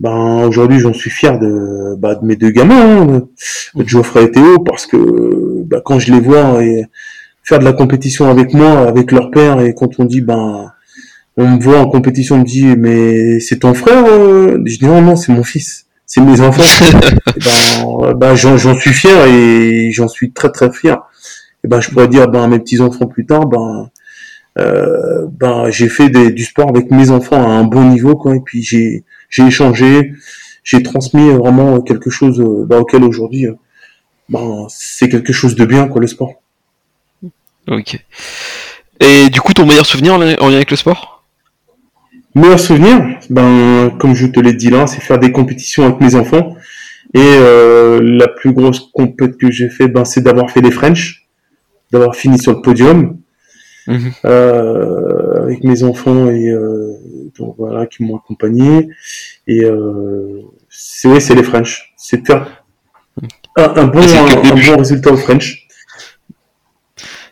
[0.00, 3.28] ben aujourd'hui j'en suis fier de, ben, de mes deux gamins, hein,
[3.74, 6.86] de Geoffrey et Théo, parce que ben, quand je les vois et
[7.42, 10.72] faire de la compétition avec moi, avec leur père, et quand on dit ben
[11.36, 14.58] on me voit en compétition, on me dit mais c'est ton frère, euh?
[14.64, 16.64] Je dis non non c'est mon fils c'est mes enfants.
[17.36, 20.98] ben, ben j'en suis fier et j'en suis très très fier.
[21.62, 23.90] Et ben, je pourrais dire ben, à mes petits enfants plus tard, ben,
[24.58, 28.34] euh, ben j'ai fait des, du sport avec mes enfants à un bon niveau, quoi.
[28.34, 30.12] Et puis j'ai j'ai échangé,
[30.64, 33.46] j'ai transmis vraiment quelque chose ben, auquel aujourd'hui,
[34.28, 36.42] ben, c'est quelque chose de bien, quoi, le sport.
[37.68, 38.04] Ok.
[38.98, 41.19] Et du coup, ton meilleur souvenir en lien avec le sport?
[42.34, 46.14] Meilleur souvenir, ben, comme je te l'ai dit là, c'est faire des compétitions avec mes
[46.14, 46.56] enfants.
[47.12, 51.26] Et euh, la plus grosse compète que j'ai fait, ben, c'est d'avoir fait les French,
[51.90, 53.18] d'avoir fini sur le podium
[53.88, 54.12] mhm.
[54.24, 56.92] euh, avec mes enfants et euh,
[57.36, 58.88] donc, voilà qui m'ont accompagné.
[59.48, 62.64] Et euh, c'est c'est les French, c'est de faire
[63.56, 65.66] un, bon, un, bon résultat au French.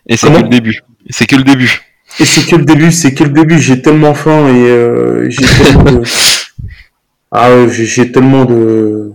[0.08, 0.82] Et c'est que le début.
[1.10, 1.87] C'est que le début.
[2.20, 3.58] Et c'est que le début, c'est que le début?
[3.58, 6.02] J'ai tellement faim et euh, j'ai tellement de...
[7.30, 9.12] ah j'ai tellement de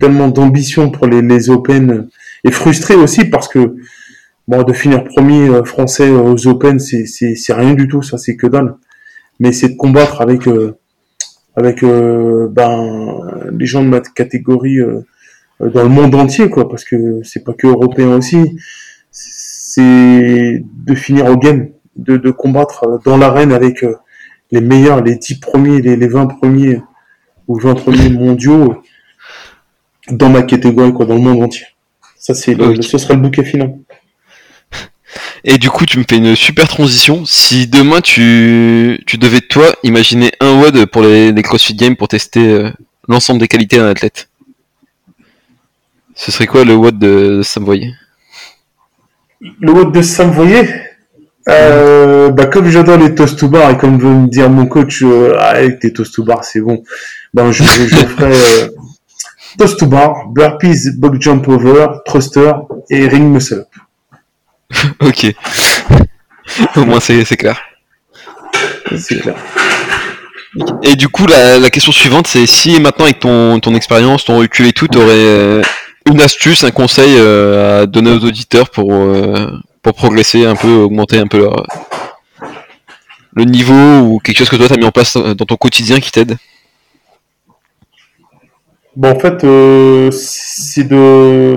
[0.00, 2.08] tellement d'ambition pour les, les Open
[2.44, 3.76] et frustré aussi parce que
[4.48, 8.18] bon de finir premier euh, français aux Open c'est c'est c'est rien du tout ça
[8.18, 8.74] c'est que dalle.
[9.40, 10.76] Mais c'est de combattre avec euh,
[11.56, 13.20] avec euh, ben
[13.58, 14.78] les gens de ma catégorie
[15.60, 18.58] dans le monde entier quoi parce que c'est pas que européen aussi
[19.10, 23.96] c'est de finir au game de, de combattre euh, dans l'arène avec euh,
[24.50, 26.80] les meilleurs, les 10 premiers, les, les 20 premiers
[27.48, 28.82] ou 20 premiers mondiaux euh,
[30.10, 31.66] dans ma catégorie, quoi, dans le monde entier.
[32.16, 33.74] Ça, c'est ce serait le bouquet final.
[35.44, 37.24] Et du coup, tu me fais une super transition.
[37.24, 42.08] Si demain tu, tu devais toi imaginer un WOD pour les, les CrossFit Games pour
[42.08, 42.70] tester
[43.08, 44.28] l'ensemble des qualités d'un athlète,
[46.14, 47.92] ce serait quoi le WOD de Sam Voyer?
[49.40, 50.68] Le WOD de Sam Voyer?
[51.48, 55.02] Euh, bah, comme j'adore les toast to bar et comme veut me dire mon coach,
[55.02, 56.82] euh, ah, avec tes toast to bar, c'est bon.
[57.34, 58.68] Ben, je, je, ferai euh,
[59.58, 62.52] toast to bar, burpees, bug jump over, thruster
[62.90, 63.68] et ring muscle up.
[65.00, 65.34] ok.
[66.76, 67.60] Au moins, c'est, c'est clair.
[68.96, 69.36] C'est clair.
[70.82, 74.38] Et du coup, la, la question suivante, c'est si maintenant, avec ton, ton expérience, ton
[74.38, 75.62] recul et tout, tu aurais euh,
[76.08, 78.92] une astuce, un conseil à donner aux auditeurs pour,
[79.82, 81.48] pour progresser un peu, augmenter un peu
[83.34, 86.00] le niveau ou quelque chose que toi tu as mis en place dans ton quotidien
[86.00, 86.36] qui t'aide?
[88.94, 91.54] Bon, en fait, euh, c'est de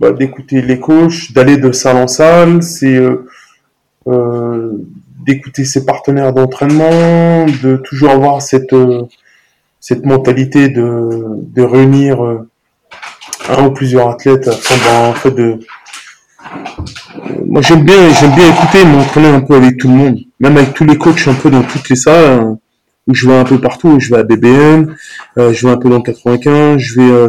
[0.00, 3.24] bah, d'écouter les coachs, d'aller de salle en salle, c'est euh,
[4.08, 4.72] euh,
[5.24, 8.72] d'écouter ses partenaires d'entraînement, de toujours avoir cette
[10.04, 12.20] mentalité de, réunir
[13.48, 15.60] un ou plusieurs athlètes afin en fait de
[17.46, 20.74] moi j'aime bien, j'aime bien écouter, m'entraîner un peu avec tout le monde, même avec
[20.74, 22.58] tous les coachs un peu dans toutes les salles hein,
[23.06, 23.98] où je vais un peu partout.
[24.00, 24.94] Je vais à BBN,
[25.38, 27.28] euh, je vais un peu dans le 95, je vais, euh,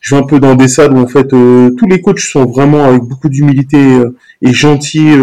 [0.00, 2.44] je vais un peu dans des salles où en fait euh, tous les coachs sont
[2.44, 4.00] vraiment avec beaucoup d'humilité
[4.42, 5.14] et gentils.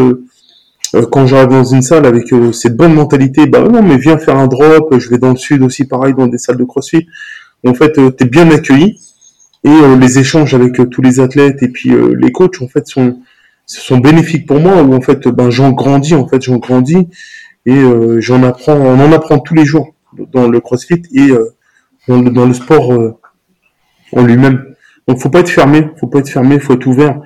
[1.11, 4.47] quand j'arrive dans une salle avec cette bonne mentalité, bah non mais viens faire un
[4.47, 4.97] drop.
[4.97, 7.07] Je vais dans le sud aussi pareil dans des salles de CrossFit.
[7.65, 8.99] En fait, t'es bien accueilli
[9.63, 13.19] et les échanges avec tous les athlètes et puis les coachs en fait sont
[13.65, 17.07] sont bénéfiques pour moi où en fait ben j'en grandis en fait j'en grandis
[17.65, 19.93] et euh, j'en apprends on en apprend tous les jours
[20.33, 21.55] dans le CrossFit et euh,
[22.07, 23.17] dans, le, sport euh,
[24.11, 24.65] en lui-même.
[25.07, 27.21] Donc faut pas être fermé faut pas être fermé faut être ouvert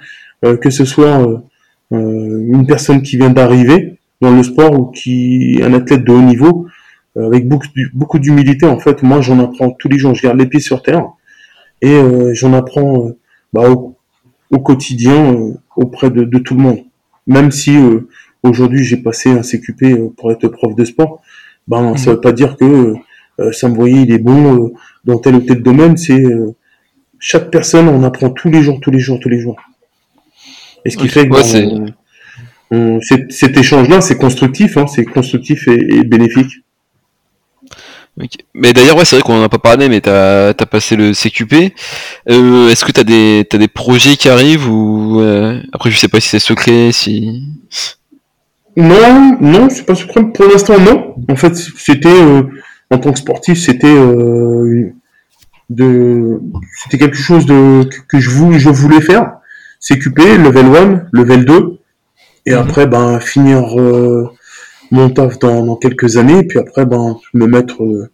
[0.61, 1.41] que ce soit
[1.89, 6.67] une personne qui vient d'arriver dans le sport ou qui un athlète de haut niveau
[7.15, 10.13] avec beaucoup beaucoup d'humilité en fait moi j'en apprends tous les jours.
[10.13, 11.05] Je garde les pieds sur terre
[11.81, 11.99] et
[12.33, 13.09] j'en apprends
[13.53, 13.63] bah,
[14.51, 16.79] au quotidien euh, auprès de, tout le monde.
[17.27, 18.07] Même si euh,
[18.43, 21.21] aujourd'hui j'ai passé un CQP euh, pour être prof de sport,
[21.67, 21.97] ben mmh.
[21.97, 22.93] ça veut pas dire que
[23.51, 24.71] ça me voyait il est bon
[25.03, 25.97] dans tel ou tel domaine.
[25.97, 26.23] C'est
[27.19, 29.57] chaque personne on apprend tous les jours, tous les jours, tous les jours.
[30.85, 31.35] Et ce qui fait que
[33.01, 36.63] cet, échange-là, c'est constructif, hein, c'est constructif et, bénéfique.
[38.53, 41.13] Mais d'ailleurs, ouais, c'est vrai qu'on en a pas parlé, mais t'as as passé le
[41.13, 41.73] CQP.
[42.29, 46.07] Euh, Est-ce que t'as des t'as des projets qui arrivent ou euh, après je sais
[46.07, 47.43] pas si c'est secret, si.
[48.77, 50.23] Non, non, c'est pas secret.
[50.33, 51.15] Pour l'instant, non.
[51.29, 52.43] En fait, c'était euh,
[52.91, 54.91] en tant que sportif, c'était euh,
[55.69, 56.39] de,
[56.83, 59.31] c'était quelque chose de que, que je voulais, je voulais faire.
[59.81, 61.79] CQP, level 1, level 2,
[62.45, 62.57] et Mhm.
[62.59, 64.29] après, ben finir euh,
[64.91, 68.09] mon taf dans, quelques années, puis après, ben me mettre euh,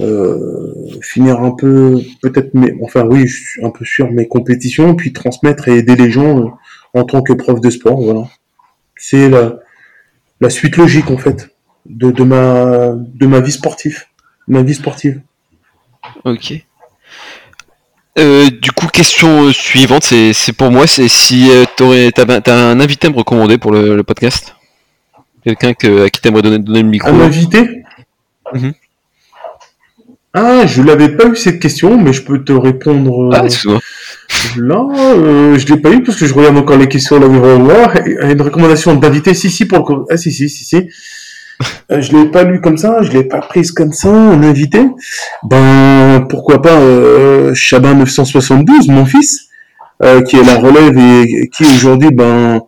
[0.00, 3.26] euh, finir un peu, peut-être, mes, enfin oui,
[3.62, 6.48] un peu sur mes compétitions, puis transmettre et aider les gens euh,
[6.94, 8.24] en tant que prof de sport, voilà.
[8.96, 9.58] C'est la,
[10.40, 11.50] la suite logique en fait
[11.86, 14.04] de, de ma de ma vie sportive,
[14.46, 15.20] ma vie sportive.
[16.24, 16.64] Ok.
[18.16, 23.16] Du coup, question suivante, c'est pour moi, c'est si t'as t'as un invité à me
[23.16, 24.54] recommander pour le podcast?
[25.44, 27.10] Quelqu'un que, à qui t'aimerais donner, donner le micro.
[27.10, 27.82] Un invité
[28.54, 28.72] Mhm.
[30.34, 33.80] Ah, je l'avais pas eu cette question, mais je peux te répondre euh, Ah, excuse-moi.
[34.56, 34.86] là.
[34.96, 37.94] Euh, je l'ai pas eu parce que je regarde encore les questions là voir.
[37.96, 40.88] Et- et Une recommandation d'invité, si si pour le ah si si si si.
[41.90, 44.80] Euh, je l'ai pas lu comme ça, je l'ai pas prise comme ça, un invité.
[45.44, 49.48] Ben pourquoi pas euh, Chabin 972, mon fils,
[50.02, 52.60] euh, qui est la relève et, et qui aujourd'hui ben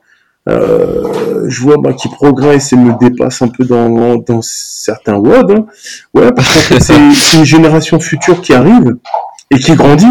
[0.50, 1.02] euh,
[1.48, 5.50] je vois ben, qui progresse et me dépasse un peu dans, dans certains WOD.
[5.52, 5.66] hein.
[6.14, 8.96] Ouais, parce fait c'est une génération future qui arrive
[9.50, 10.06] et qui grandit.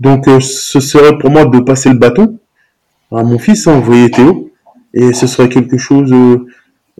[0.00, 2.38] Donc euh, ce serait pour moi de passer le bâton
[3.10, 4.50] à mon fils, hein, vous voyez Théo,
[4.92, 6.46] et ce serait quelque chose euh,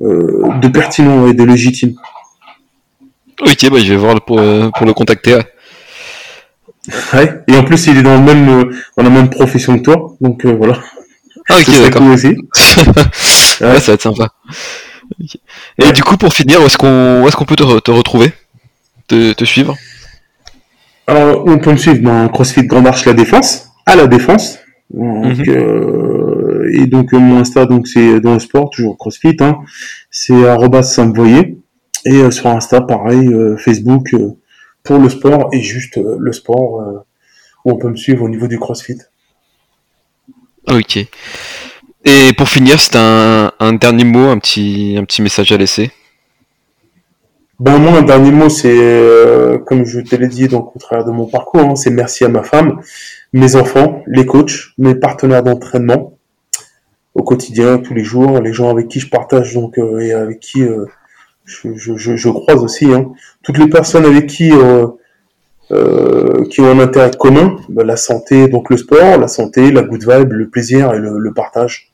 [0.03, 1.95] euh, de pertinent et de légitime.
[3.41, 5.35] Ok, bah je vais voir pour, euh, pour le contacter.
[5.35, 5.47] ouais.
[7.13, 7.43] Ouais.
[7.47, 10.47] Et en plus, il est dans le même, dans la même profession que toi, donc
[10.47, 10.79] voilà.
[11.51, 12.03] Ah, ok, d'accord.
[13.61, 14.29] ouais, ça va être sympa.
[15.79, 15.93] Et Ouais.
[15.93, 18.33] du coup, pour finir, où est-ce qu'on est-ce qu'on peut te, re- te retrouver?
[19.07, 19.77] Te, te suivre?
[21.07, 24.59] Alors, on peut me suivre dans CrossFit Grande Arche La Défense, à La Défense.
[24.91, 25.49] Donc, Mhm.
[25.49, 29.59] euh, et donc, euh, mon Insta, donc, c'est dans le sport, toujours CrossFit, hein.
[30.11, 30.35] C'est
[30.83, 31.57] Saint-Voyer.
[32.05, 34.15] Et euh, sur Insta, pareil, euh, Facebook,
[34.83, 37.05] pour le sport et juste le sport,
[37.65, 38.99] où on peut me suivre au niveau du CrossFit.
[40.71, 41.07] Ok.
[42.11, 45.91] Et pour finir, c'est un, dernier mot, un petit, un petit message à laisser.
[47.61, 51.05] Ben moi, un dernier mot, c'est euh, comme je te l'ai dit donc au travers
[51.05, 52.81] de mon parcours, hein, c'est merci à ma femme,
[53.35, 56.15] mes enfants, les coachs, mes partenaires d'entraînement
[57.15, 60.41] au quotidien, tous les jours, les gens avec qui je partage donc euh, et avec
[60.41, 60.87] qui euh,
[61.45, 63.11] je, je, croise aussi, hein,
[63.43, 64.51] toutes les personnes avec qui
[66.51, 70.09] qui ont un intérêt commun, ben, la santé, donc le sport, la santé, la good
[70.09, 71.88] vibe, le plaisir et le partage.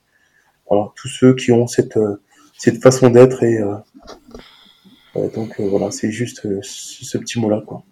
[0.69, 2.21] Voilà, tous ceux qui ont cette euh,
[2.57, 7.83] cette façon d'être et euh, donc euh, voilà, c'est juste ce, petit mot-là, quoi.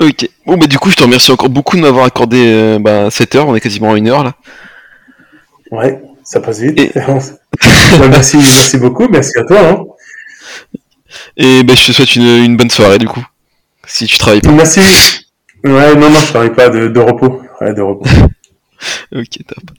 [0.00, 0.28] Ok.
[0.46, 3.48] Bon, bah du coup, je te remercie encore beaucoup de m'avoir accordé bah, 7 heures.
[3.48, 4.34] On est quasiment à une heure là.
[5.70, 6.78] Ouais, ça passe vite.
[6.78, 6.92] Et-
[7.98, 9.68] Ouais, merci, merci beaucoup, merci à toi.
[9.68, 9.84] Hein.
[11.36, 13.24] Et bah, je te souhaite une, une bonne soirée du coup.
[13.86, 14.50] Si tu travailles pas.
[14.50, 14.80] Merci.
[15.64, 17.40] Ouais, non, non, je travaille pas de, de repos.
[17.60, 18.08] Ouais, de repos.
[19.12, 19.70] Ok, top.